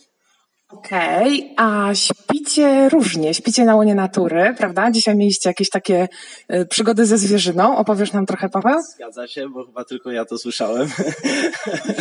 Okej, 0.79 1.55
a 1.57 1.95
śpicie 1.95 2.89
różnie, 2.89 3.35
śpicie 3.35 3.65
na 3.65 3.77
łonie 3.77 3.95
natury, 3.95 4.55
prawda? 4.59 4.91
Dzisiaj 4.91 5.17
mieliście 5.17 5.51
jakieś 5.51 5.71
takie 5.71 6.09
y, 6.53 6.67
przygody 6.67 7.07
ze 7.07 7.19
zwierzyną. 7.19 7.77
Opowiesz 7.77 8.13
nam 8.13 8.27
trochę, 8.27 8.49
Paweł? 8.49 8.83
Zgadza 8.83 9.27
się, 9.27 9.49
bo 9.49 9.67
chyba 9.67 9.85
tylko 9.85 10.11
ja 10.11 10.25
to 10.25 10.39
słyszałem. 10.39 10.89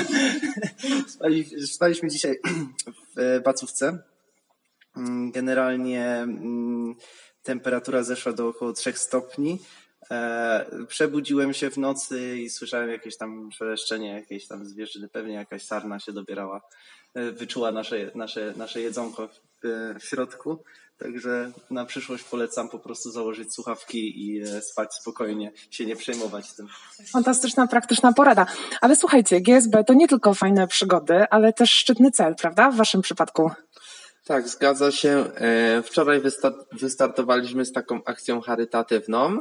Spali, 1.13 1.67
spaliśmy 1.67 2.09
dzisiaj 2.09 2.39
w 3.15 3.19
e, 3.19 3.39
bacówce. 3.39 3.97
Mm, 4.97 5.31
Generalnie 5.31 6.05
mm, 6.05 6.95
temperatura 7.43 8.03
zeszła 8.03 8.33
do 8.33 8.47
około 8.47 8.73
3 8.73 8.93
stopni. 8.95 9.59
E, 10.11 10.65
Przebudziłem 10.87 11.53
się 11.53 11.69
w 11.71 11.77
nocy 11.77 12.37
i 12.37 12.49
słyszałem 12.49 12.89
jakieś 12.89 13.17
tam 13.17 13.51
szeleszczenie 13.51 14.09
jakiejś 14.13 14.47
tam 14.47 14.65
zwierzyny. 14.65 15.09
Pewnie 15.09 15.33
jakaś 15.33 15.65
sarna 15.65 15.99
się 15.99 16.13
dobierała. 16.13 16.61
E, 17.13 17.31
Wyczuła 17.31 17.71
nasze, 17.71 18.11
nasze, 18.15 18.53
nasze 18.57 18.81
jedzonko 18.81 19.27
w, 19.27 19.65
e, 19.65 19.99
w 19.99 20.03
środku. 20.05 20.63
Także 20.97 21.51
na 21.69 21.85
przyszłość 21.85 22.23
polecam 22.23 22.69
po 22.69 22.79
prostu 22.79 23.11
założyć 23.11 23.53
słuchawki 23.53 24.27
i 24.27 24.41
e, 24.41 24.61
spać 24.61 24.93
spokojnie, 24.93 25.51
się 25.71 25.85
nie 25.85 25.95
przejmować 25.95 26.53
tym. 26.53 26.67
Fantastyczna, 27.11 27.67
praktyczna 27.67 28.13
porada. 28.13 28.45
Ale 28.81 28.95
słuchajcie, 28.95 29.41
GSB 29.41 29.83
to 29.83 29.93
nie 29.93 30.07
tylko 30.07 30.33
fajne 30.33 30.67
przygody, 30.67 31.25
ale 31.29 31.53
też 31.53 31.71
szczytny 31.71 32.11
cel, 32.11 32.35
prawda? 32.35 32.71
W 32.71 32.75
waszym 32.75 33.01
przypadku. 33.01 33.51
Tak, 34.25 34.47
zgadza 34.49 34.91
się. 34.91 35.25
E, 35.35 35.81
Wczoraj 35.83 36.21
wysta- 36.21 36.65
wystartowaliśmy 36.71 37.65
z 37.65 37.71
taką 37.71 38.03
akcją 38.05 38.41
charytatywną. 38.41 39.39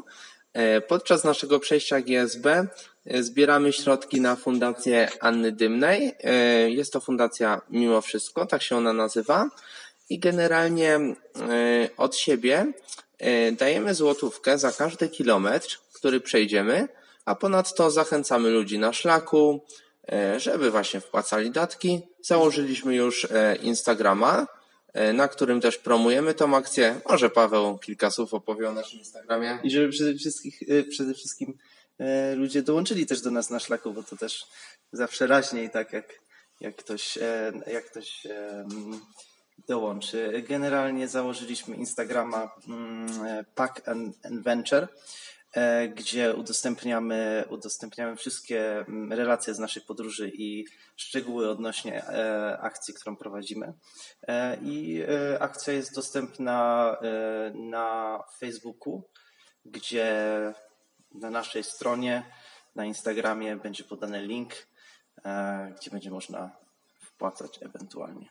E, 0.53 0.81
Podczas 0.81 1.25
naszego 1.25 1.61
przejścia 1.61 2.01
GSB 2.01 2.67
e, 3.07 3.23
zbieramy 3.23 3.73
środki 3.73 4.21
na 4.21 4.37
fundację 4.37 5.09
Anny 5.21 5.53
Dymnej. 5.53 6.15
E, 6.21 6.35
Jest 6.71 6.93
to 6.93 7.01
fundacja 7.01 7.61
Mimo 7.71 8.01
Wszystko, 8.01 8.47
tak 8.47 8.63
się 8.63 8.77
ona 8.77 8.93
nazywa. 8.93 9.49
I 10.11 10.19
generalnie 10.19 11.01
od 11.97 12.17
siebie 12.17 12.73
dajemy 13.53 13.95
złotówkę 13.95 14.59
za 14.59 14.73
każdy 14.73 15.09
kilometr, 15.09 15.79
który 15.93 16.21
przejdziemy, 16.21 16.89
a 17.25 17.35
ponadto 17.35 17.91
zachęcamy 17.91 18.51
ludzi 18.51 18.79
na 18.79 18.93
szlaku, 18.93 19.65
żeby 20.37 20.71
właśnie 20.71 21.01
wpłacali 21.01 21.51
datki. 21.51 22.01
Założyliśmy 22.23 22.95
już 22.95 23.29
Instagrama, 23.63 24.47
na 25.15 25.29
którym 25.29 25.61
też 25.61 25.79
promujemy 25.79 26.35
tą 26.35 26.57
akcję. 26.57 27.01
Może 27.09 27.31
Paweł 27.31 27.79
kilka 27.79 28.11
słów 28.11 28.35
opowie 28.35 28.69
o 28.69 28.73
naszym 28.73 28.99
Instagramie. 28.99 29.59
I 29.63 29.71
żeby 29.71 29.89
przede 29.89 30.15
wszystkim, 30.15 30.53
e, 30.69 30.83
przede 30.83 31.15
wszystkim 31.15 31.59
e, 31.99 32.35
ludzie 32.35 32.63
dołączyli 32.63 33.07
też 33.07 33.21
do 33.21 33.31
nas 33.31 33.51
na 33.51 33.61
szlaku, 33.61 33.93
bo 33.93 34.03
to 34.03 34.17
też 34.17 34.47
zawsze 34.93 35.27
raźniej 35.27 35.71
tak 35.71 35.93
jak, 35.93 36.21
jak 36.61 36.77
ktoś, 36.77 37.19
e, 37.19 37.53
jak 37.67 37.85
ktoś 37.85 38.27
e, 38.27 38.65
dołączy. 39.69 40.45
Generalnie 40.49 41.09
założyliśmy 41.09 41.77
Instagrama 41.77 42.51
mm, 42.69 43.27
e, 43.27 43.45
Pack 43.55 43.89
and 43.89 44.17
Venture. 44.25 44.89
E, 45.53 45.89
gdzie 45.89 46.35
udostępniamy, 46.35 47.45
udostępniamy 47.49 48.17
wszystkie 48.17 48.79
mm, 48.79 49.13
relacje 49.13 49.55
z 49.55 49.59
naszej 49.59 49.83
podróży 49.83 50.31
i 50.35 50.65
szczegóły 50.97 51.51
odnośnie 51.51 52.05
e, 52.05 52.59
akcji, 52.61 52.95
którą 52.95 53.17
prowadzimy. 53.17 53.73
I 54.63 55.03
akcja 55.41 55.73
jest 55.73 55.95
dostępna 55.95 56.97
na 57.55 58.19
Facebooku, 58.39 59.03
gdzie 59.65 60.15
na 61.15 61.31
naszej 61.31 61.65
stronie, 61.65 62.23
na 62.75 62.85
Instagramie 62.85 63.57
będzie 63.57 63.85
podany 63.85 64.27
link, 64.27 64.55
gdzie 65.77 65.91
będzie 65.91 66.11
można 66.11 66.62
wpłacać 67.23 67.59
ewentualnie. 67.63 68.27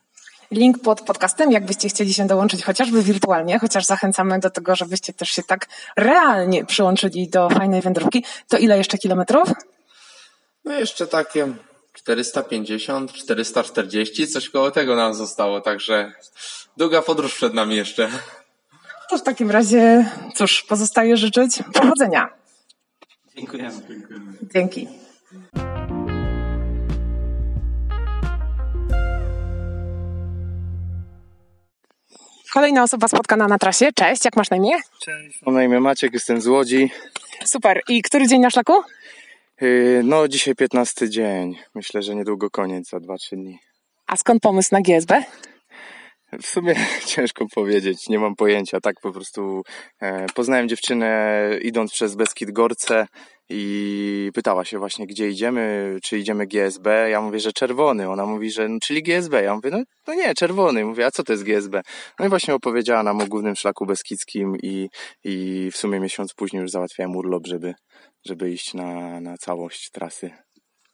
Link 0.50 0.78
pod 0.82 1.00
podcastem, 1.00 1.52
jakbyście 1.52 1.88
chcieli 1.88 2.14
się 2.14 2.26
dołączyć 2.26 2.64
chociażby 2.64 3.02
wirtualnie, 3.02 3.58
chociaż 3.58 3.84
zachęcamy 3.84 4.38
do 4.38 4.50
tego, 4.50 4.76
żebyście 4.76 5.12
też 5.12 5.28
się 5.28 5.42
tak 5.42 5.68
realnie 5.96 6.64
przyłączyli 6.64 7.28
do 7.28 7.50
fajnej 7.50 7.80
wędrówki. 7.80 8.24
To 8.48 8.58
ile 8.58 8.78
jeszcze 8.78 8.98
kilometrów? 8.98 9.48
No 10.64 10.72
jeszcze 10.72 11.06
takie 11.06 11.54
450, 11.92 13.12
440, 13.12 14.26
coś 14.26 14.48
koło 14.48 14.70
tego 14.70 14.96
nam 14.96 15.14
zostało, 15.14 15.60
także 15.60 16.12
długa 16.76 17.02
podróż 17.02 17.34
przed 17.34 17.54
nami 17.54 17.76
jeszcze. 17.76 18.08
To 19.10 19.18
w 19.18 19.22
takim 19.22 19.50
razie, 19.50 20.10
cóż, 20.34 20.62
pozostaje 20.62 21.16
życzyć 21.16 21.58
powodzenia. 21.74 22.28
Dziękujemy. 23.36 23.80
Dzięki. 24.54 24.88
Kolejna 32.54 32.82
osoba 32.82 33.08
spotkana 33.08 33.46
na 33.48 33.58
trasie. 33.58 33.92
Cześć, 33.92 34.24
jak 34.24 34.36
masz 34.36 34.50
na 34.50 34.56
imię? 34.56 34.76
Cześć, 35.00 35.38
mam 35.46 35.54
na 35.54 35.64
imię 35.64 35.80
Maciek, 35.80 36.12
jestem 36.12 36.40
z 36.40 36.46
Łodzi. 36.46 36.90
Super. 37.44 37.80
I 37.88 38.02
który 38.02 38.28
dzień 38.28 38.40
na 38.40 38.50
szlaku? 38.50 38.72
Yy, 39.60 40.00
no, 40.04 40.28
dzisiaj 40.28 40.54
15 40.54 41.10
dzień. 41.10 41.58
Myślę, 41.74 42.02
że 42.02 42.14
niedługo 42.14 42.50
koniec, 42.50 42.88
za 42.88 42.96
2-3 42.96 43.36
dni. 43.36 43.58
A 44.06 44.16
skąd 44.16 44.42
pomysł 44.42 44.68
na 44.72 44.80
GSB? 44.80 45.22
W 46.40 46.46
sumie 46.46 46.74
ciężko 47.06 47.46
powiedzieć, 47.54 48.08
nie 48.08 48.18
mam 48.18 48.36
pojęcia. 48.36 48.80
Tak 48.80 48.96
po 49.02 49.12
prostu 49.12 49.62
e, 50.00 50.26
poznałem 50.34 50.68
dziewczynę 50.68 51.48
idąc 51.62 51.92
przez 51.92 52.14
Beskid 52.14 52.50
Gorce 52.50 53.06
i 53.48 54.30
pytała 54.34 54.64
się 54.64 54.78
właśnie, 54.78 55.06
gdzie 55.06 55.28
idziemy, 55.28 55.96
czy 56.02 56.18
idziemy 56.18 56.46
GSB. 56.46 57.10
Ja 57.10 57.20
mówię, 57.20 57.40
że 57.40 57.52
czerwony. 57.52 58.10
Ona 58.10 58.26
mówi, 58.26 58.50
że 58.50 58.68
no, 58.68 58.78
czyli 58.82 59.02
GSB. 59.02 59.42
Ja 59.42 59.54
mówię, 59.54 59.70
no, 59.70 59.82
no 60.06 60.14
nie, 60.14 60.34
czerwony. 60.34 60.84
Mówię, 60.84 61.06
a 61.06 61.10
co 61.10 61.22
to 61.22 61.32
jest 61.32 61.44
GSB? 61.44 61.82
No 62.18 62.26
i 62.26 62.28
właśnie 62.28 62.54
opowiedziała 62.54 63.02
nam 63.02 63.20
o 63.20 63.26
głównym 63.26 63.56
szlaku 63.56 63.86
beskidzkim 63.86 64.56
i, 64.62 64.88
i 65.24 65.68
w 65.72 65.76
sumie 65.76 66.00
miesiąc 66.00 66.34
później 66.34 66.62
już 66.62 66.70
załatwiałem 66.70 67.16
urlop, 67.16 67.46
żeby, 67.46 67.74
żeby 68.26 68.50
iść 68.50 68.74
na, 68.74 69.20
na 69.20 69.36
całość 69.36 69.90
trasy. 69.90 70.30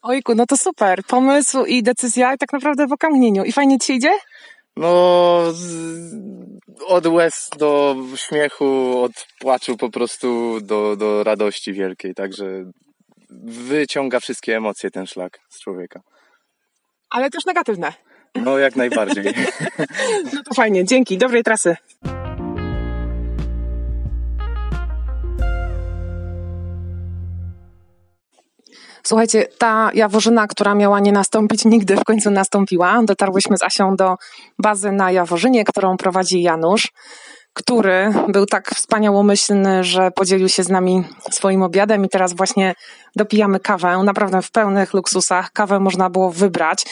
Ojku, 0.02 0.34
no 0.34 0.46
to 0.46 0.56
super. 0.56 1.02
Pomysł 1.04 1.64
i 1.64 1.82
decyzja 1.82 2.36
tak 2.36 2.52
naprawdę 2.52 2.86
w 2.86 2.92
okamgnieniu. 2.92 3.44
I 3.44 3.52
fajnie 3.52 3.78
ci 3.78 3.92
idzie? 3.92 4.10
No, 4.78 5.42
od 6.86 7.06
łez 7.06 7.50
do 7.58 7.96
śmiechu, 8.16 9.02
od 9.02 9.12
płaczu 9.38 9.76
po 9.76 9.90
prostu 9.90 10.58
do, 10.60 10.96
do 10.96 11.24
radości 11.24 11.72
wielkiej, 11.72 12.14
także 12.14 12.64
wyciąga 13.44 14.20
wszystkie 14.20 14.56
emocje 14.56 14.90
ten 14.90 15.06
szlak 15.06 15.40
z 15.48 15.60
człowieka. 15.60 16.00
Ale 17.10 17.30
też 17.30 17.46
negatywne. 17.46 17.92
No, 18.34 18.58
jak 18.58 18.76
najbardziej. 18.76 19.24
No 20.34 20.42
to 20.42 20.54
fajnie, 20.54 20.84
dzięki, 20.84 21.18
dobrej 21.18 21.42
trasy. 21.44 21.76
Słuchajcie, 29.08 29.46
ta 29.58 29.90
Jaworzyna, 29.94 30.46
która 30.46 30.74
miała 30.74 31.00
nie 31.00 31.12
nastąpić, 31.12 31.64
nigdy 31.64 31.96
w 31.96 32.04
końcu 32.04 32.30
nastąpiła. 32.30 33.02
Dotarłyśmy 33.04 33.58
z 33.58 33.62
Asią 33.62 33.96
do 33.96 34.16
bazy 34.58 34.92
na 34.92 35.10
Jaworzynie, 35.12 35.64
którą 35.64 35.96
prowadzi 35.96 36.42
Janusz, 36.42 36.88
który 37.52 38.12
był 38.28 38.46
tak 38.46 38.70
wspaniałomyślny, 38.70 39.84
że 39.84 40.10
podzielił 40.10 40.48
się 40.48 40.62
z 40.62 40.68
nami 40.68 41.04
swoim 41.30 41.62
obiadem 41.62 42.04
i 42.04 42.08
teraz 42.08 42.32
właśnie 42.32 42.74
dopijamy 43.16 43.60
kawę, 43.60 44.02
naprawdę 44.04 44.42
w 44.42 44.50
pełnych 44.50 44.94
luksusach. 44.94 45.52
Kawę 45.52 45.80
można 45.80 46.10
było 46.10 46.30
wybrać 46.30 46.84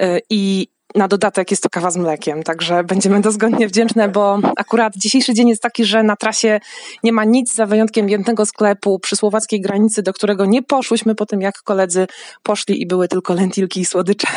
y, 0.00 0.20
i 0.30 0.68
na 0.96 1.08
dodatek 1.08 1.50
jest 1.50 1.62
to 1.62 1.70
kawa 1.70 1.90
z 1.90 1.96
mlekiem, 1.96 2.42
także 2.42 2.84
będziemy 2.84 3.20
dozgodnie 3.28 3.68
wdzięczne, 3.68 4.08
bo 4.08 4.38
akurat 4.56 4.92
dzisiejszy 4.96 5.34
dzień 5.34 5.48
jest 5.48 5.62
taki, 5.62 5.84
że 5.84 6.02
na 6.02 6.16
trasie 6.16 6.60
nie 7.02 7.12
ma 7.12 7.24
nic 7.24 7.54
za 7.54 7.66
wyjątkiem 7.66 8.08
jednego 8.08 8.46
sklepu 8.46 8.98
przy 8.98 9.16
słowackiej 9.16 9.60
granicy, 9.60 10.02
do 10.02 10.12
którego 10.12 10.46
nie 10.46 10.62
poszłyśmy 10.62 11.14
po 11.14 11.26
tym, 11.26 11.40
jak 11.40 11.62
koledzy 11.62 12.06
poszli 12.42 12.82
i 12.82 12.86
były 12.86 13.08
tylko 13.08 13.34
lentilki 13.34 13.80
i 13.80 13.84
słodycze. 13.84 14.28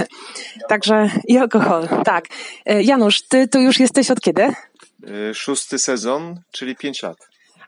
Także 0.69 1.10
i 1.28 1.38
alkohol, 1.38 1.88
tak. 2.06 2.26
E, 2.65 2.84
Janusz, 2.84 3.22
ty 3.22 3.48
tu 3.48 3.60
już 3.60 3.80
jesteś 3.80 4.12
od 4.12 4.22
kiedy? 4.22 4.43
E, 4.43 4.54
szósty 5.34 5.80
sezon, 5.80 6.41
czyli 6.52 6.76
pięć 6.76 7.04
lat. 7.04 7.17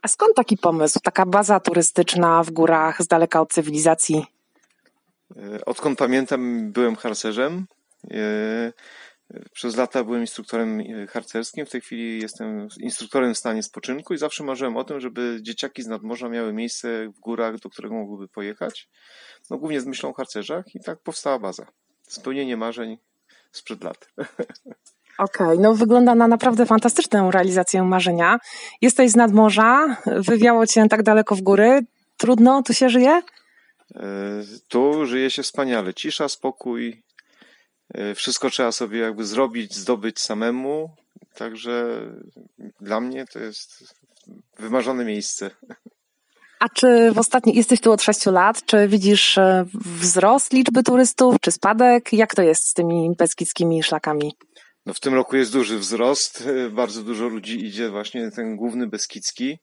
A 0.02 0.08
skąd 0.08 0.36
taki 0.36 0.58
pomysł, 0.58 1.00
taka 1.04 1.26
baza 1.26 1.60
turystyczna 1.60 2.44
w 2.44 2.52
górach, 2.52 3.02
z 3.02 3.08
daleka 3.08 3.42
od 3.42 3.54
cywilizacji? 3.54 4.26
E, 5.36 5.66
odkąd 5.66 6.00
pamiętam, 6.00 6.72
byłem 6.72 6.96
harcerzem 6.96 7.66
przez 9.54 9.76
lata 9.76 10.04
byłem 10.04 10.22
instruktorem 10.22 10.80
e, 10.80 11.08
harcerskim, 11.08 11.66
w 11.66 11.70
tej 11.70 11.82
chwili 11.82 12.22
jestem 12.22 12.68
instruktorem 12.80 13.34
w 13.34 13.38
stanie 13.38 13.64
spoczynku 13.64 14.14
i 14.14 14.18
zawsze 14.18 14.44
marzyłem 14.44 14.78
o 14.78 14.84
tym, 14.84 15.00
żeby 15.00 15.40
dzieciaki 15.42 15.84
z 15.84 15.88
nadmorza 15.88 16.30
miały 16.30 16.54
miejsce 16.54 17.10
w 17.10 17.20
górach, 17.20 17.60
do 17.60 17.70
którego 17.70 17.96
mogłyby 17.96 18.28
pojechać. 18.28 18.90
No 19.50 19.58
głównie 19.58 19.82
z 19.82 19.86
myślą 19.86 20.10
o 20.10 20.14
harcerzach 20.14 20.76
i 20.76 20.80
tak 20.80 21.00
powstała 21.00 21.40
baza. 21.40 21.66
Spełnienie 22.02 22.58
marzeń 22.58 22.98
sprzed 23.52 23.84
lat. 23.84 24.08
Okej, 25.18 25.48
okay, 25.48 25.58
no 25.60 25.74
wygląda 25.74 26.16
na 26.16 26.28
naprawdę 26.28 26.66
fantastyczną 26.66 27.32
realizację 27.32 27.84
marzenia. 27.84 28.40
Jesteś 28.82 29.12
z 29.12 29.16
nadmorza, 29.16 29.98
wywiało 30.06 30.68
cię 30.68 30.88
tak 30.90 31.04
daleko 31.04 31.36
w 31.36 31.42
góry. 31.42 31.80
Trudno 32.18 32.64
tu 32.64 32.74
się 32.74 32.90
żyje? 32.90 33.22
E, 33.96 34.02
tu 34.68 35.06
żyje 35.06 35.30
się 35.30 35.44
wspaniale. 35.44 35.94
Cisza, 35.94 36.30
spokój, 36.30 37.04
E, 37.11 37.11
wszystko 38.16 38.50
trzeba 38.50 38.72
sobie 38.72 39.00
jakby 39.00 39.26
zrobić, 39.26 39.76
zdobyć 39.76 40.20
samemu. 40.20 40.96
Także 41.36 42.02
dla 42.82 43.02
mnie 43.02 43.26
to 43.34 43.40
jest 43.40 43.96
wymarzone 44.60 45.06
miejsce. 45.06 45.52
A 46.60 46.70
czy 46.70 47.12
w 47.12 47.20
ostatnich, 47.20 47.56
jesteś 47.56 47.82
tu 47.82 47.92
od 47.92 48.02
6 48.02 48.26
lat, 48.26 48.66
czy 48.66 48.88
widzisz 48.88 49.38
e, 49.38 49.66
wzrost 49.74 50.54
liczby 50.54 50.84
turystów, 50.84 51.36
czy 51.42 51.52
spadek? 51.52 52.14
Jak 52.14 52.36
to 52.36 52.42
jest 52.42 52.68
z 52.68 52.74
tymi 52.74 53.16
beskidzkimi 53.18 53.84
szlakami? 53.84 54.34
No 54.86 54.94
w 54.94 55.00
tym 55.00 55.14
roku 55.14 55.36
jest 55.36 55.54
duży 55.54 55.78
wzrost, 55.78 56.48
e, 56.48 56.70
bardzo 56.70 57.04
dużo 57.04 57.28
ludzi 57.28 57.66
idzie 57.66 57.90
właśnie 57.90 58.32
ten 58.32 58.56
główny 58.56 58.88
Beskidzki 58.88 59.60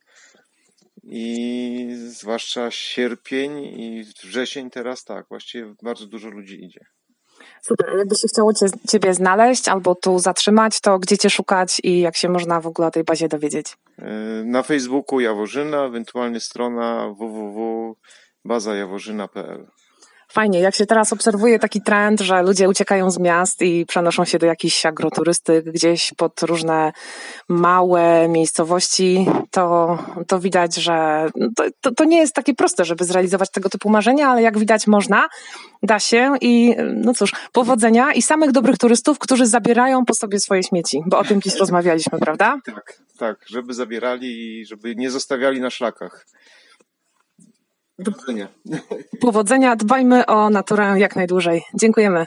i 1.02 1.88
zwłaszcza 2.08 2.70
sierpień 2.70 3.58
i 3.58 4.04
wrzesień 4.24 4.70
teraz 4.70 5.04
tak, 5.04 5.26
właściwie 5.28 5.74
bardzo 5.82 6.06
dużo 6.06 6.28
ludzi 6.28 6.64
idzie. 6.64 6.80
Super. 7.62 7.98
Jakby 7.98 8.14
się 8.14 8.28
chciało 8.28 8.54
cię, 8.54 8.66
Ciebie 8.88 9.14
znaleźć 9.14 9.68
albo 9.68 9.94
tu 9.94 10.18
zatrzymać, 10.18 10.80
to 10.80 10.98
gdzie 10.98 11.18
Cię 11.18 11.30
szukać 11.30 11.80
i 11.84 12.00
jak 12.00 12.16
się 12.16 12.28
można 12.28 12.60
w 12.60 12.66
ogóle 12.66 12.88
o 12.88 12.90
tej 12.90 13.04
bazie 13.04 13.28
dowiedzieć? 13.28 13.76
E, 13.98 14.04
na 14.44 14.62
Facebooku 14.62 15.20
Jaworzyna, 15.20 15.84
ewentualnie 15.84 16.40
strona 16.40 17.14
www.bazajaworzyna.pl. 17.18 19.66
Fajnie, 20.32 20.60
jak 20.60 20.74
się 20.74 20.86
teraz 20.86 21.12
obserwuje 21.12 21.58
taki 21.58 21.80
trend, 21.80 22.20
że 22.20 22.42
ludzie 22.42 22.68
uciekają 22.68 23.10
z 23.10 23.18
miast 23.18 23.62
i 23.62 23.86
przenoszą 23.86 24.24
się 24.24 24.38
do 24.38 24.46
jakichś 24.46 24.86
agroturystyk 24.86 25.64
gdzieś 25.64 26.12
pod 26.16 26.42
różne 26.42 26.92
małe 27.48 28.28
miejscowości, 28.28 29.26
to, 29.50 29.98
to 30.26 30.40
widać, 30.40 30.74
że 30.74 31.28
to, 31.56 31.64
to, 31.80 31.94
to, 31.94 32.04
nie 32.04 32.18
jest 32.18 32.34
takie 32.34 32.54
proste, 32.54 32.84
żeby 32.84 33.04
zrealizować 33.04 33.50
tego 33.50 33.68
typu 33.68 33.90
marzenia, 33.90 34.28
ale 34.28 34.42
jak 34.42 34.58
widać 34.58 34.86
można, 34.86 35.28
da 35.82 35.98
się 35.98 36.34
i 36.40 36.74
no 36.94 37.14
cóż, 37.14 37.32
powodzenia 37.52 38.12
i 38.12 38.22
samych 38.22 38.52
dobrych 38.52 38.78
turystów, 38.78 39.18
którzy 39.18 39.46
zabierają 39.46 40.04
po 40.04 40.14
sobie 40.14 40.40
swoje 40.40 40.62
śmieci, 40.62 41.02
bo 41.06 41.18
o 41.18 41.24
tym 41.24 41.42
dziś 41.42 41.56
rozmawialiśmy, 41.60 42.18
prawda? 42.18 42.58
Tak, 42.64 42.98
tak, 43.18 43.44
żeby 43.46 43.74
zabierali 43.74 44.60
i 44.60 44.66
żeby 44.66 44.96
nie 44.96 45.10
zostawiali 45.10 45.60
na 45.60 45.70
szlakach. 45.70 46.26
Powodzenia. 48.04 48.48
Powodzenia. 49.20 49.76
Dbajmy 49.76 50.26
o 50.26 50.50
naturę 50.50 50.94
jak 50.96 51.16
najdłużej. 51.16 51.62
Dziękujemy. 51.74 52.26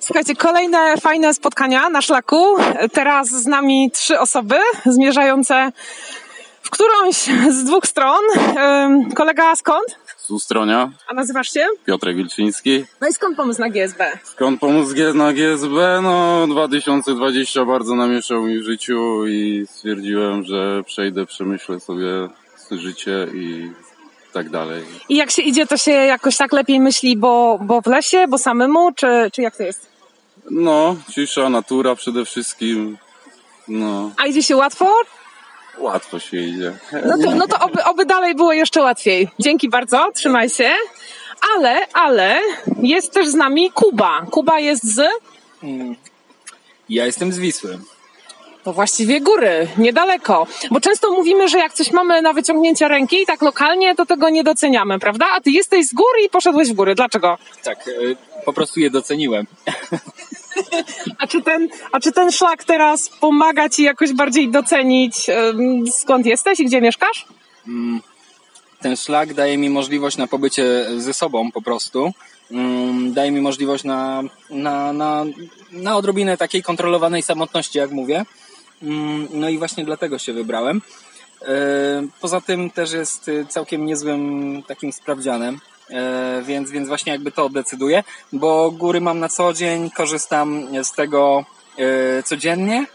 Słuchajcie, 0.00 0.34
kolejne 0.36 0.96
fajne 0.96 1.34
spotkania 1.34 1.88
na 1.90 2.02
szlaku. 2.02 2.56
Teraz 2.92 3.28
z 3.28 3.46
nami 3.46 3.90
trzy 3.90 4.20
osoby 4.20 4.56
zmierzające 4.86 5.72
w 6.62 6.70
którąś 6.70 7.16
z 7.50 7.64
dwóch 7.64 7.86
stron. 7.86 8.20
Kolega 9.14 9.56
skąd? 9.56 10.03
Z 10.26 10.30
Ustronia, 10.30 10.90
A 11.08 11.14
nazywasz 11.14 11.48
się? 11.52 11.66
Piotrek 11.86 12.16
Wilczyński. 12.16 12.84
No 13.00 13.08
i 13.08 13.12
skąd 13.12 13.36
pomysł 13.36 13.60
na 13.60 13.68
GSB? 13.70 14.18
Skąd 14.24 14.60
pomóc 14.60 14.92
G- 14.92 15.14
na 15.14 15.32
GSB? 15.32 16.00
No 16.02 16.46
2020 16.46 17.64
bardzo 17.64 17.94
namieszał 17.94 18.42
mi 18.42 18.58
w 18.58 18.64
życiu 18.64 19.26
i 19.26 19.66
stwierdziłem, 19.70 20.44
że 20.44 20.82
przejdę, 20.86 21.26
przemyślę 21.26 21.80
sobie 21.80 22.28
życie 22.70 23.26
i 23.34 23.70
tak 24.32 24.50
dalej. 24.50 24.84
I 25.08 25.16
jak 25.16 25.30
się 25.30 25.42
idzie, 25.42 25.66
to 25.66 25.76
się 25.76 25.90
jakoś 25.90 26.36
tak 26.36 26.52
lepiej 26.52 26.80
myśli, 26.80 27.16
bo, 27.16 27.58
bo 27.62 27.80
w 27.80 27.86
lesie, 27.86 28.24
bo 28.28 28.38
samemu, 28.38 28.92
czy, 28.92 29.30
czy 29.32 29.42
jak 29.42 29.56
to 29.56 29.62
jest? 29.62 29.86
No, 30.50 30.96
cisza, 31.14 31.48
natura 31.48 31.94
przede 31.94 32.24
wszystkim. 32.24 32.98
No, 33.68 34.10
A 34.16 34.26
idzie 34.26 34.42
się 34.42 34.56
łatwo? 34.56 34.92
Łatwo 35.78 36.18
się 36.18 36.36
idzie. 36.36 36.72
No 37.06 37.18
to, 37.24 37.34
no 37.34 37.46
to 37.46 37.58
oby, 37.58 37.84
oby 37.84 38.06
dalej 38.06 38.34
było 38.34 38.52
jeszcze 38.52 38.82
łatwiej. 38.82 39.28
Dzięki 39.38 39.68
bardzo, 39.68 40.10
trzymaj 40.14 40.50
się. 40.50 40.70
Ale, 41.56 41.86
ale 41.92 42.40
jest 42.82 43.12
też 43.12 43.28
z 43.28 43.34
nami 43.34 43.70
Kuba. 43.70 44.26
Kuba 44.30 44.58
jest 44.60 44.84
z, 44.84 45.08
Ja 46.88 47.06
jestem 47.06 47.32
z 47.32 47.38
Wisły. 47.38 47.78
to 48.64 48.72
właściwie 48.72 49.20
góry, 49.20 49.68
niedaleko. 49.78 50.46
Bo 50.70 50.80
często 50.80 51.10
mówimy, 51.10 51.48
że 51.48 51.58
jak 51.58 51.72
coś 51.72 51.90
mamy 51.90 52.22
na 52.22 52.32
wyciągnięcie 52.32 52.88
ręki, 52.88 53.26
tak 53.26 53.42
lokalnie, 53.42 53.94
to 53.94 54.06
tego 54.06 54.28
nie 54.28 54.44
doceniamy, 54.44 54.98
prawda? 54.98 55.26
A 55.36 55.40
ty 55.40 55.50
jesteś 55.50 55.86
z 55.86 55.94
góry 55.94 56.22
i 56.26 56.30
poszedłeś 56.30 56.68
w 56.68 56.72
góry. 56.72 56.94
Dlaczego? 56.94 57.38
Tak, 57.64 57.88
y, 57.88 58.16
po 58.44 58.52
prostu 58.52 58.80
je 58.80 58.90
doceniłem. 58.90 59.46
A 61.18 61.26
czy 61.26 61.42
ten, 61.42 61.68
a 61.92 62.00
czy 62.00 62.12
ten 62.12 62.32
szlak 62.32 62.64
teraz 62.64 63.08
pomaga 63.20 63.68
ci 63.68 63.82
jakoś 63.82 64.12
bardziej 64.12 64.50
docenić, 64.50 65.26
skąd 65.92 66.26
jesteś 66.26 66.60
i 66.60 66.64
gdzie 66.64 66.80
mieszkasz? 66.80 67.26
Ten 68.80 68.96
szlak 68.96 69.34
daje 69.34 69.58
mi 69.58 69.70
możliwość 69.70 70.16
na 70.16 70.26
pobycie 70.26 70.86
ze 70.98 71.14
sobą 71.14 71.52
po 71.52 71.62
prostu. 71.62 72.12
Mm, 72.50 73.12
Daje 73.14 73.30
mi 73.30 73.40
możliwość 73.40 73.84
na, 73.84 74.22
na, 74.50 74.92
na, 74.92 75.24
na 75.72 75.96
odrobinę 75.96 76.36
takiej 76.36 76.62
kontrolowanej 76.62 77.22
samotności, 77.22 77.78
jak 77.78 77.90
mówię. 77.90 78.24
Mm, 78.82 79.28
No 79.32 79.48
i 79.48 79.58
właśnie 79.58 79.84
dlatego 79.84 80.18
się 80.18 80.32
wybrałem. 80.32 80.82
E, 81.42 82.06
Poza 82.20 82.40
tym 82.40 82.70
też 82.70 82.92
jest 82.92 83.28
y, 83.28 83.46
całkiem 83.48 83.86
niezłym 83.86 84.62
takim 84.66 84.92
sprawdzianem, 84.92 85.60
więc, 86.42 86.70
więc 86.70 86.88
właśnie 86.88 87.12
jakby 87.12 87.32
to 87.32 87.48
decyduje, 87.48 88.04
bo 88.32 88.70
góry 88.70 89.00
mam 89.00 89.18
na 89.18 89.28
co 89.28 89.52
dzień, 89.52 89.90
korzystam 89.90 90.66
z 90.84 90.92
tego 90.92 91.44
e, 91.78 92.22
codziennie, 92.22 92.86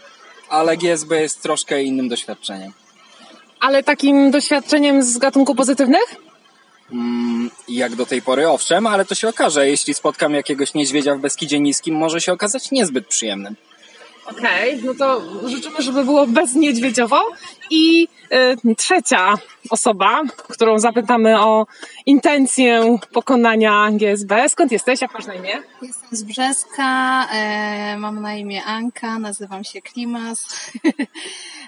ale 0.48 0.76
GSB 0.76 1.20
jest 1.20 1.42
troszkę 1.42 1.82
innym 1.82 2.08
doświadczeniem. 2.08 2.72
Ale 3.60 3.82
takim 3.82 4.30
doświadczeniem 4.30 5.02
z 5.02 5.18
gatunku 5.18 5.54
pozytywnych? 5.54 6.16
Mm, 6.92 7.50
Jak 7.68 7.94
do 7.94 8.06
tej 8.06 8.22
pory, 8.22 8.48
owszem, 8.48 8.86
ale 8.86 9.04
to 9.04 9.14
się 9.14 9.28
okaże. 9.28 9.68
Jeśli 9.68 9.94
spotkam 9.94 10.34
jakiegoś 10.34 10.74
niedźwiedzia 10.74 11.14
w 11.14 11.20
Beskidzie 11.20 11.60
Niskim, 11.60 11.94
może 11.94 12.20
się 12.20 12.32
okazać 12.32 12.70
niezbyt 12.70 13.06
przyjemnym. 13.06 13.56
Okej, 14.26 14.82
no 14.84 14.94
to 14.94 15.22
życzymy, 15.48 15.82
żeby 15.82 16.04
było 16.04 16.26
bezniedźwiedziowo. 16.26 17.20
I 17.70 18.02
y, 18.04 18.09
trzecia 18.76 19.34
osoba, 19.70 20.22
którą 20.48 20.78
zapytamy 20.78 21.40
o 21.40 21.66
intencję 22.06 22.98
pokonania 23.12 23.90
GSB. 23.92 24.48
Skąd 24.48 24.72
jesteś? 24.72 25.00
Jak 25.00 25.14
masz 25.14 25.26
na 25.26 25.34
imię? 25.34 25.62
Jestem 25.82 26.08
z 26.12 26.22
Brzeska, 26.22 27.26
e, 27.32 27.96
mam 27.98 28.22
na 28.22 28.34
imię 28.34 28.64
Anka, 28.64 29.18
nazywam 29.18 29.64
się 29.64 29.82
Klimas. 29.82 30.46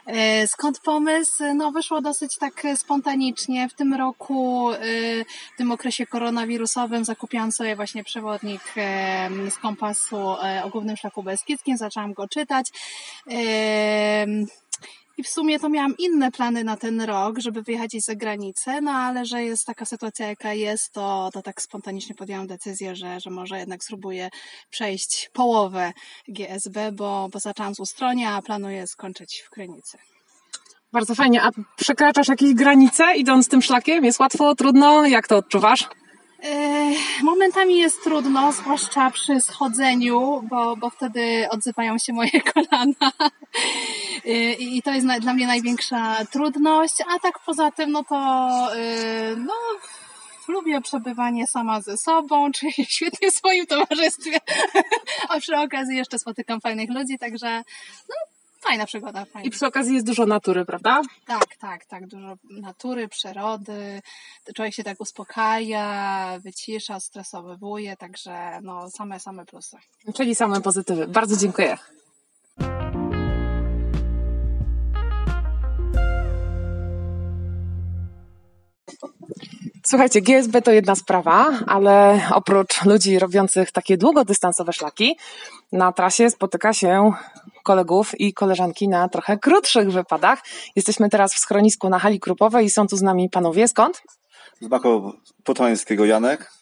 E, 0.06 0.48
Skąd 0.48 0.80
pomysł? 0.80 1.44
No 1.54 1.72
wyszło 1.72 2.00
dosyć 2.00 2.38
tak 2.38 2.62
spontanicznie. 2.76 3.68
W 3.68 3.74
tym 3.74 3.94
roku, 3.94 4.70
e, 4.72 4.78
w 5.54 5.56
tym 5.56 5.72
okresie 5.72 6.06
koronawirusowym 6.06 7.04
zakupiłam 7.04 7.52
sobie 7.52 7.76
właśnie 7.76 8.04
przewodnik 8.04 8.62
z 9.50 9.56
kompasu 9.56 10.16
o 10.64 10.68
głównym 10.72 10.96
szlaku 10.96 11.22
beskidzkim, 11.22 11.76
zaczęłam 11.76 12.12
go 12.12 12.28
czytać. 12.28 12.66
I 15.22 15.24
w 15.24 15.28
sumie 15.28 15.58
to 15.58 15.68
miałam 15.68 15.94
inne 15.98 16.30
plany 16.30 16.64
na 16.64 16.76
ten 16.76 17.00
rok, 17.00 17.38
żeby 17.38 17.62
wyjechać 17.62 17.88
gdzieś 17.88 18.02
za 18.02 18.14
granicę, 18.14 18.80
no 18.80 18.90
ale 18.90 19.24
że 19.24 19.42
jest 19.42 19.66
taka 19.66 19.84
sytuacja, 19.84 20.28
jaka 20.28 20.52
jest, 20.52 20.92
to, 20.92 21.30
to 21.32 21.42
tak 21.42 21.62
spontanicznie 21.62 22.14
podjęłam 22.14 22.46
decyzję, 22.46 22.96
że, 22.96 23.20
że 23.20 23.30
może 23.30 23.58
jednak 23.58 23.84
spróbuję 23.84 24.28
przejść 24.70 25.30
połowę 25.32 25.92
GSB, 26.28 26.92
bo, 26.92 27.28
bo 27.32 27.38
zaczęłam 27.38 27.74
z 27.74 27.80
Ustronia, 27.80 28.34
a 28.34 28.42
planuję 28.42 28.86
skończyć 28.86 29.42
w 29.46 29.50
Krynicy. 29.50 29.98
Bardzo 30.92 31.14
fajnie. 31.14 31.42
A 31.42 31.50
przekraczasz 31.76 32.28
jakieś 32.28 32.54
granice 32.54 33.16
idąc 33.16 33.48
tym 33.48 33.62
szlakiem? 33.62 34.04
Jest 34.04 34.20
łatwo, 34.20 34.54
trudno? 34.54 35.06
Jak 35.06 35.28
to 35.28 35.36
odczuwasz? 35.36 35.88
Momentami 37.22 37.78
jest 37.78 38.04
trudno, 38.04 38.52
zwłaszcza 38.52 39.10
przy 39.10 39.40
schodzeniu, 39.40 40.42
bo, 40.50 40.76
bo 40.76 40.90
wtedy 40.90 41.46
odzywają 41.50 41.98
się 41.98 42.12
moje 42.12 42.40
kolana. 42.52 43.12
E, 44.24 44.52
I 44.52 44.82
to 44.82 44.90
jest 44.90 45.06
dla 45.20 45.34
mnie 45.34 45.46
największa 45.46 46.16
trudność, 46.24 46.94
a 47.08 47.18
tak 47.18 47.38
poza 47.46 47.70
tym, 47.70 47.92
no 47.92 48.04
to 48.04 48.16
e, 48.76 49.36
no, 49.36 49.54
lubię 50.48 50.80
przebywanie 50.80 51.46
sama 51.46 51.80
ze 51.80 51.96
sobą, 51.96 52.50
czyli 52.56 52.72
świetnie 52.88 53.30
w 53.30 53.34
swoim 53.34 53.66
towarzystwie, 53.66 54.38
a 55.28 55.40
przy 55.40 55.56
okazji 55.56 55.96
jeszcze 55.96 56.18
spotykam 56.18 56.60
fajnych 56.60 56.90
ludzi, 56.90 57.18
także 57.18 57.62
no, 58.08 58.14
fajna 58.62 58.86
przygoda. 58.86 59.24
Fajna. 59.24 59.48
I 59.48 59.50
przy 59.50 59.66
okazji 59.66 59.94
jest 59.94 60.06
dużo 60.06 60.26
natury, 60.26 60.64
prawda? 60.64 61.02
Tak, 61.26 61.56
tak, 61.56 61.84
tak. 61.84 62.06
Dużo 62.06 62.34
natury, 62.50 63.08
przyrody. 63.08 64.02
Człowiek 64.54 64.74
się 64.74 64.84
tak 64.84 65.00
uspokaja, 65.00 66.38
wycisza, 66.44 67.00
stresowywuje, 67.00 67.96
także 67.96 68.60
no 68.62 68.90
same, 68.90 69.20
same 69.20 69.46
plusy. 69.46 69.76
Czyli 70.14 70.34
same 70.34 70.60
pozytywy. 70.60 71.08
Bardzo 71.08 71.36
dziękuję. 71.36 71.78
Słuchajcie, 79.92 80.20
GSB 80.20 80.62
to 80.62 80.72
jedna 80.72 80.94
sprawa, 80.94 81.58
ale 81.66 82.20
oprócz 82.34 82.84
ludzi 82.84 83.18
robiących 83.18 83.72
takie 83.72 83.96
długodystansowe 83.96 84.72
szlaki, 84.72 85.16
na 85.72 85.92
trasie 85.92 86.30
spotyka 86.30 86.72
się 86.72 87.12
kolegów 87.62 88.20
i 88.20 88.32
koleżanki 88.32 88.88
na 88.88 89.08
trochę 89.08 89.38
krótszych 89.38 89.90
wypadach. 89.90 90.42
Jesteśmy 90.76 91.08
teraz 91.08 91.34
w 91.34 91.38
schronisku 91.38 91.88
na 91.88 91.98
hali 91.98 92.20
krupowej 92.20 92.66
i 92.66 92.70
są 92.70 92.86
tu 92.86 92.96
z 92.96 93.02
nami 93.02 93.30
panowie. 93.30 93.68
Skąd? 93.68 94.02
Z 94.60 94.68
Bako 94.68 95.12
Potońskiego 95.44 96.04
Janek. 96.04 96.52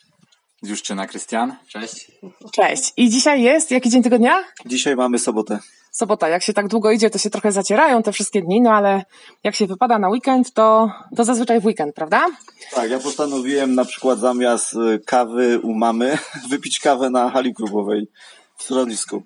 Z 0.62 0.68
Juszczyna 0.68 1.06
Krystian, 1.06 1.56
cześć. 1.68 2.12
Cześć. 2.52 2.92
I 2.96 3.10
dzisiaj 3.10 3.42
jest 3.42 3.70
jaki 3.70 3.90
dzień 3.90 4.02
tygodnia? 4.02 4.44
Dzisiaj 4.66 4.96
mamy 4.96 5.18
sobotę. 5.18 5.58
Sobota. 5.90 6.28
Jak 6.28 6.42
się 6.42 6.52
tak 6.52 6.68
długo 6.68 6.90
idzie, 6.90 7.10
to 7.10 7.18
się 7.18 7.30
trochę 7.30 7.52
zacierają 7.52 8.02
te 8.02 8.12
wszystkie 8.12 8.42
dni, 8.42 8.60
no 8.60 8.70
ale 8.70 9.04
jak 9.44 9.54
się 9.54 9.66
wypada 9.66 9.98
na 9.98 10.08
weekend, 10.08 10.52
to, 10.52 10.92
to 11.16 11.24
zazwyczaj 11.24 11.60
w 11.60 11.64
weekend, 11.64 11.94
prawda? 11.94 12.26
Tak, 12.74 12.90
ja 12.90 12.98
postanowiłem 12.98 13.74
na 13.74 13.84
przykład 13.84 14.18
zamiast 14.18 14.74
y, 14.74 15.00
kawy 15.06 15.60
u 15.62 15.74
mamy 15.74 16.18
wypić 16.50 16.78
kawę 16.78 17.10
na 17.10 17.30
hali 17.30 17.54
klubowej 17.54 18.08
w 18.56 18.62
schronisku. 18.62 19.22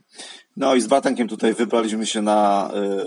No 0.57 0.75
i 0.75 0.81
z 0.81 0.87
bratankiem 0.87 1.29
tutaj 1.29 1.55
wybraliśmy 1.55 2.07
się 2.07 2.23
na, 2.23 2.71
y, 2.75 3.05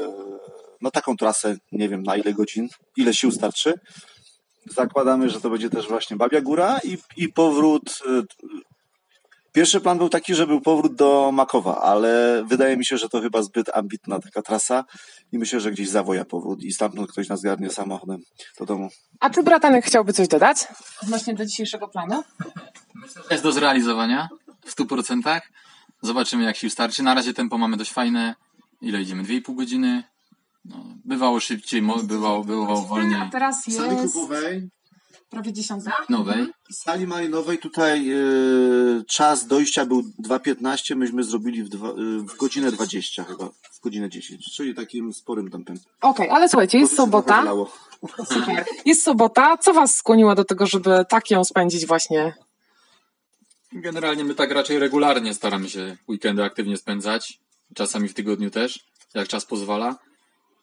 na 0.81 0.91
taką 0.91 1.17
trasę, 1.17 1.55
nie 1.71 1.89
wiem 1.89 2.03
na 2.03 2.15
ile 2.15 2.33
godzin, 2.33 2.67
ile 2.97 3.13
sił 3.13 3.31
starczy. 3.31 3.73
Zakładamy, 4.65 5.29
że 5.29 5.41
to 5.41 5.49
będzie 5.49 5.69
też 5.69 5.87
właśnie 5.87 6.17
Babia 6.17 6.41
Góra 6.41 6.79
i, 6.83 6.97
i 7.17 7.29
powrót. 7.29 7.99
Pierwszy 9.57 9.81
plan 9.81 9.97
był 9.97 10.09
taki, 10.09 10.35
że 10.35 10.47
był 10.47 10.61
powrót 10.61 10.95
do 10.95 11.31
Makowa, 11.31 11.81
ale 11.81 12.43
wydaje 12.47 12.77
mi 12.77 12.85
się, 12.85 12.97
że 12.97 13.09
to 13.09 13.21
chyba 13.21 13.41
zbyt 13.41 13.69
ambitna 13.73 14.19
taka 14.19 14.41
trasa 14.41 14.85
i 15.31 15.37
myślę, 15.37 15.59
że 15.59 15.71
gdzieś 15.71 15.89
zawoja 15.89 16.25
powrót 16.25 16.63
i 16.63 16.71
stamtąd 16.71 17.11
ktoś 17.11 17.29
nas 17.29 17.41
garnie 17.41 17.69
samochodem 17.69 18.21
do 18.59 18.65
domu. 18.65 18.89
A 19.19 19.29
czy 19.29 19.43
bratanek 19.43 19.85
chciałby 19.85 20.13
coś 20.13 20.27
dodać 20.27 20.67
odnośnie 21.03 21.33
do 21.33 21.45
dzisiejszego 21.45 21.87
planu? 21.87 22.23
Jest 23.31 23.43
do 23.43 23.51
zrealizowania 23.51 24.29
w 24.65 24.75
100%. 24.75 25.41
Zobaczymy 26.01 26.43
jak 26.43 26.57
sił 26.57 26.69
starczy. 26.69 27.03
Na 27.03 27.13
razie 27.13 27.33
tempo 27.33 27.57
mamy 27.57 27.77
dość 27.77 27.91
fajne. 27.91 28.35
Ile 28.81 29.01
idziemy? 29.01 29.23
2,5 29.23 29.55
godziny. 29.55 30.03
No, 30.65 30.75
bywało 31.05 31.39
szybciej, 31.39 31.81
bywało, 32.03 32.43
bywało 32.43 32.81
wolniej. 32.81 33.21
A 33.21 33.29
teraz 33.29 33.67
jest 33.67 33.79
Sali 33.79 33.97
klubowej, 33.97 34.69
prawie 35.29 35.53
dziesiąta. 35.53 35.91
Nowej. 36.09 36.47
sali 36.71 37.07
malinowej 37.07 37.57
tutaj 37.57 38.11
y, 38.11 39.03
czas 39.07 39.47
dojścia 39.47 39.85
był 39.85 40.01
2.15, 40.01 40.95
myśmy 40.95 41.23
zrobili 41.23 41.63
w, 41.63 41.69
dwa, 41.69 41.89
y, 41.89 41.93
w 42.19 42.37
godzinę 42.37 42.71
20 42.71 43.23
chyba, 43.23 43.49
w 43.73 43.79
godzinę 43.79 44.09
10, 44.09 44.45
czyli 44.55 44.75
takim 44.75 45.13
sporym 45.13 45.51
tempem. 45.51 45.77
Okej, 46.01 46.29
ale 46.29 46.49
słuchajcie, 46.49 46.77
jest 46.77 46.95
sobota. 46.95 47.43
Super. 48.33 48.65
Jest 48.85 49.03
sobota. 49.03 49.57
Co 49.57 49.73
was 49.73 49.95
skłoniło 49.95 50.35
do 50.35 50.45
tego, 50.45 50.67
żeby 50.67 51.05
tak 51.09 51.31
ją 51.31 51.43
spędzić 51.43 51.85
właśnie? 51.85 52.33
Generalnie 53.71 54.23
my 54.23 54.35
tak 54.35 54.51
raczej 54.51 54.79
regularnie 54.79 55.33
staramy 55.33 55.69
się 55.69 55.97
weekendy 56.09 56.43
aktywnie 56.43 56.77
spędzać. 56.77 57.39
Czasami 57.75 58.09
w 58.09 58.13
tygodniu 58.13 58.49
też, 58.49 58.79
jak 59.13 59.27
czas 59.27 59.45
pozwala. 59.45 59.95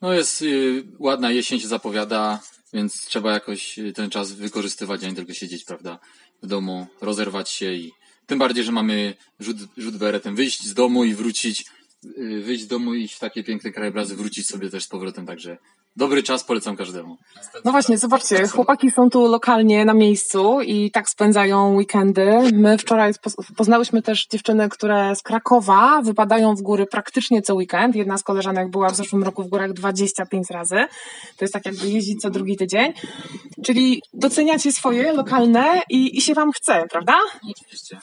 No 0.02 0.12
jest 0.12 0.42
y, 0.42 0.84
ładna 0.98 1.30
jesień 1.30 1.60
się 1.60 1.68
zapowiada, 1.68 2.40
więc 2.74 3.06
trzeba 3.06 3.32
jakoś 3.32 3.78
ten 3.94 4.10
czas 4.10 4.32
wykorzystywać, 4.32 5.04
a 5.04 5.08
nie 5.08 5.14
tylko 5.14 5.34
siedzieć, 5.34 5.64
prawda, 5.64 5.98
w 6.42 6.46
domu, 6.46 6.86
rozerwać 7.00 7.50
się 7.50 7.72
i 7.72 7.92
tym 8.26 8.38
bardziej, 8.38 8.64
że 8.64 8.72
mamy 8.72 9.14
rzut, 9.40 9.56
rzut 9.76 9.96
beretem, 9.96 10.36
wyjść 10.36 10.66
z 10.66 10.74
domu 10.74 11.04
i 11.04 11.14
wrócić, 11.14 11.64
y, 12.18 12.42
wyjść 12.42 12.64
z 12.64 12.66
domu 12.66 12.94
i 12.94 13.04
iść 13.04 13.14
w 13.14 13.18
takie 13.18 13.44
piękne 13.44 13.72
krajobrazy, 13.72 14.16
wrócić 14.16 14.46
sobie 14.46 14.70
też 14.70 14.84
z 14.84 14.88
powrotem, 14.88 15.26
także 15.26 15.58
dobry 15.96 16.22
czas, 16.22 16.44
polecam 16.44 16.76
każdemu. 16.76 17.16
No 17.64 17.72
właśnie, 17.72 17.98
zobaczcie, 17.98 18.48
chłopaki 18.48 18.90
są 18.90 19.10
tu 19.10 19.28
lokalnie 19.28 19.84
na 19.84 19.94
miejscu 19.94 20.60
i 20.60 20.90
tak 20.90 21.08
spędzają 21.08 21.74
weekendy. 21.74 22.38
My 22.52 22.78
wczoraj 22.78 23.12
poz- 23.12 23.36
poznałyśmy 23.56 24.02
też 24.02 24.26
dziewczyny, 24.26 24.68
które 24.68 25.16
z 25.16 25.22
Krakowa 25.22 26.02
wypadają 26.02 26.54
w 26.54 26.62
góry 26.62 26.86
praktycznie 26.86 27.42
co 27.42 27.54
weekend. 27.54 27.96
Jedna 27.96 28.18
z 28.18 28.22
koleżanek 28.22 28.70
była 28.70 28.88
w 28.90 28.96
zeszłym 28.96 29.22
roku 29.22 29.42
w 29.42 29.48
górach 29.48 29.72
25 29.72 30.50
razy. 30.50 30.76
To 31.36 31.44
jest 31.44 31.54
tak 31.54 31.66
jakby 31.66 31.88
jeździć 31.88 32.20
co 32.20 32.30
drugi 32.30 32.56
tydzień. 32.56 32.92
Czyli 33.64 34.02
doceniacie 34.14 34.72
swoje 34.72 35.12
lokalne 35.12 35.82
i, 35.90 36.18
i 36.18 36.20
się 36.20 36.34
wam 36.34 36.52
chce, 36.52 36.84
prawda? 36.90 37.14
Oczywiście. 37.50 37.98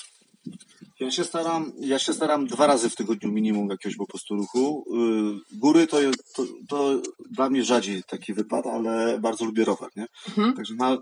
Ja 1.02 1.12
się 1.12 1.24
staram, 1.24 1.72
ja 1.80 2.00
się 2.00 2.14
staram 2.14 2.48
dwa 2.48 2.68
razy 2.68 2.90
w 2.90 2.96
tygodniu 2.96 3.32
minimum 3.32 3.70
jakiegoś 3.70 3.98
po 3.98 4.06
prostu 4.08 4.36
ruchu. 4.36 4.86
Yy, 4.92 5.58
Góry 5.60 5.88
to, 5.88 5.98
to, 6.36 6.44
to 6.70 7.02
dla 7.30 7.50
mnie 7.50 7.64
rzadziej 7.64 8.04
taki 8.04 8.34
wypad, 8.34 8.66
ale 8.68 9.20
bardzo 9.20 9.46
lubię 9.46 9.66
rower, 9.66 9.90
nie? 9.96 10.06
Mhm. 10.28 10.54
Także 10.54 10.74
na, 10.76 10.98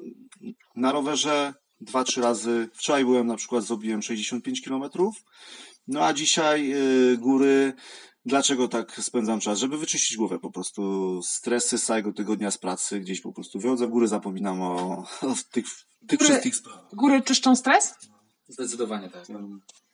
na 0.76 0.92
rowerze 0.92 1.54
dwa, 1.82 2.04
trzy 2.04 2.22
razy. 2.22 2.70
Wczoraj 2.74 3.06
byłem 3.06 3.28
na 3.28 3.36
przykład, 3.36 3.64
zrobiłem 3.64 4.02
65 4.02 4.62
kilometrów. 4.62 5.16
No 5.88 6.06
a 6.06 6.14
dzisiaj 6.14 6.68
yy, 6.68 7.18
góry. 7.18 7.74
Dlaczego 8.26 8.68
tak 8.68 8.96
spędzam 9.02 9.40
czas? 9.40 9.60
Żeby 9.60 9.78
wyczyścić 9.78 10.18
głowę 10.18 10.40
po 10.40 10.52
prostu. 10.52 10.82
Stresy 11.24 11.78
z 11.78 11.84
całego 11.84 12.14
tygodnia 12.14 12.52
z 12.52 12.58
pracy, 12.58 13.00
gdzieś 13.00 13.22
po 13.22 13.34
prostu 13.34 13.60
wychodzę 13.60 13.88
w 13.88 13.90
góry, 13.90 14.08
zapominam 14.08 14.62
o, 14.62 14.98
o 15.22 15.36
tych, 15.52 15.66
tych 16.08 16.20
Góry- 16.20 16.24
wszystkich 16.30 16.56
sprawach. 16.56 16.96
Góry 16.96 17.22
czyszczą 17.22 17.56
stres? 17.56 17.94
Zdecydowanie 18.50 19.10
tak. 19.10 19.26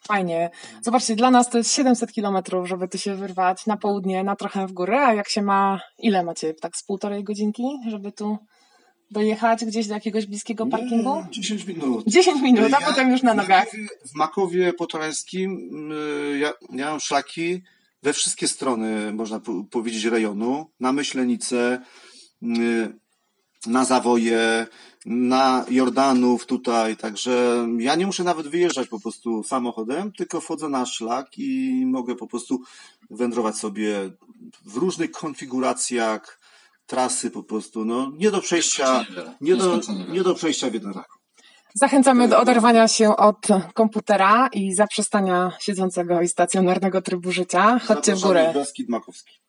Fajnie. 0.08 0.50
Zobaczcie, 0.82 1.16
dla 1.16 1.32
nas 1.32 1.50
to 1.50 1.58
jest 1.58 1.72
700 1.74 2.12
kilometrów, 2.14 2.68
żeby 2.68 2.88
tu 2.88 2.98
się 2.98 3.16
wyrwać 3.16 3.66
na 3.66 3.78
południe, 3.78 4.24
na 4.24 4.36
trochę 4.36 4.68
w 4.68 4.72
górę, 4.72 5.02
a 5.08 5.14
jak 5.14 5.30
się 5.30 5.42
ma, 5.42 5.80
ile 6.00 6.24
macie? 6.24 6.54
Tak 6.54 6.78
z 6.78 6.84
półtorej 6.84 7.24
godzinki, 7.24 7.64
żeby 7.88 8.12
tu 8.12 8.38
dojechać 9.12 9.66
gdzieś 9.66 9.88
do 9.88 9.94
jakiegoś 9.94 10.26
bliskiego 10.26 10.66
parkingu? 10.68 11.16
Nie, 11.16 11.32
10 11.32 11.66
minut. 11.68 12.04
10 12.08 12.42
minut, 12.42 12.74
a 12.74 12.80
Ja- 12.82 12.88
potem 12.88 13.12
już 13.12 13.22
na 13.24 13.34
nogach. 13.34 13.66
W 14.06 14.16
Makowie 14.16 14.74
Podhalańskim 14.74 15.70
y, 15.92 16.38
ja, 16.38 16.54
ja 16.72 16.90
mam 16.90 17.00
szlaki 17.00 17.62
we 18.04 18.14
wszystkie 18.14 18.48
strony, 18.48 19.14
można 19.14 19.40
po- 19.40 19.64
powiedzieć, 19.72 20.04
rejonu. 20.04 20.70
Na 20.80 20.92
Myślenice, 20.94 21.82
y, 22.44 22.48
na 23.68 23.86
Zawoje, 23.86 24.68
na 25.06 25.66
Jordanów 25.70 26.46
tutaj, 26.46 26.98
także 26.98 27.68
ja 27.78 27.96
nie 27.96 28.06
muszę 28.06 28.24
nawet 28.24 28.48
wyjeżdżać 28.48 28.88
po 28.88 29.00
prostu 29.00 29.44
samochodem, 29.44 30.12
tylko 30.12 30.42
wchodzę 30.42 30.70
na 30.70 30.86
szlak 30.86 31.38
i 31.38 31.84
mogę 31.86 32.16
po 32.16 32.28
prostu 32.28 32.62
wędrować 33.10 33.56
sobie 33.56 34.12
w 34.66 34.78
różnych 34.78 35.12
konfiguracjach 35.12 36.40
trasy 36.86 37.32
po 37.32 37.44
prostu, 37.44 37.86
no 37.86 38.12
nie 38.18 38.32
do 38.32 38.42
przejścia, 38.42 39.06
nie 39.42 39.56
do, 39.56 39.80
nie 40.10 40.24
do 40.24 40.36
przejścia 40.36 40.70
w 40.70 40.74
jeden 40.74 40.94
rak. 40.94 41.08
Zachęcamy 41.74 42.28
do 42.28 42.40
oderwania 42.40 42.88
się 42.88 43.16
od 43.16 43.48
komputera 43.74 44.48
i 44.48 44.74
zaprzestania 44.74 45.52
siedzącego 45.60 46.22
i 46.22 46.28
stacjonarnego 46.28 47.02
trybu 47.02 47.32
życia. 47.32 47.80
Chodźcie 47.80 48.16
w 48.16 48.22
górę. 48.22 48.52
Beskid 48.54 48.90
Makowski. 48.90 49.45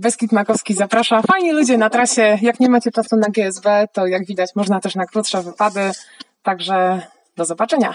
Beskid 0.00 0.32
Makowski 0.32 0.74
zaprasza. 0.74 1.22
Fajni 1.22 1.52
ludzie 1.52 1.78
na 1.78 1.90
trasie. 1.90 2.38
Jak 2.42 2.60
nie 2.60 2.68
macie 2.68 2.90
czasu 2.90 3.16
na 3.16 3.28
GSB, 3.28 3.88
to 3.92 4.06
jak 4.06 4.26
widać 4.26 4.50
można 4.54 4.80
też 4.80 4.94
na 4.94 5.06
krótsze 5.06 5.42
wypady. 5.42 5.90
Także 6.42 7.06
do 7.36 7.44
zobaczenia. 7.44 7.94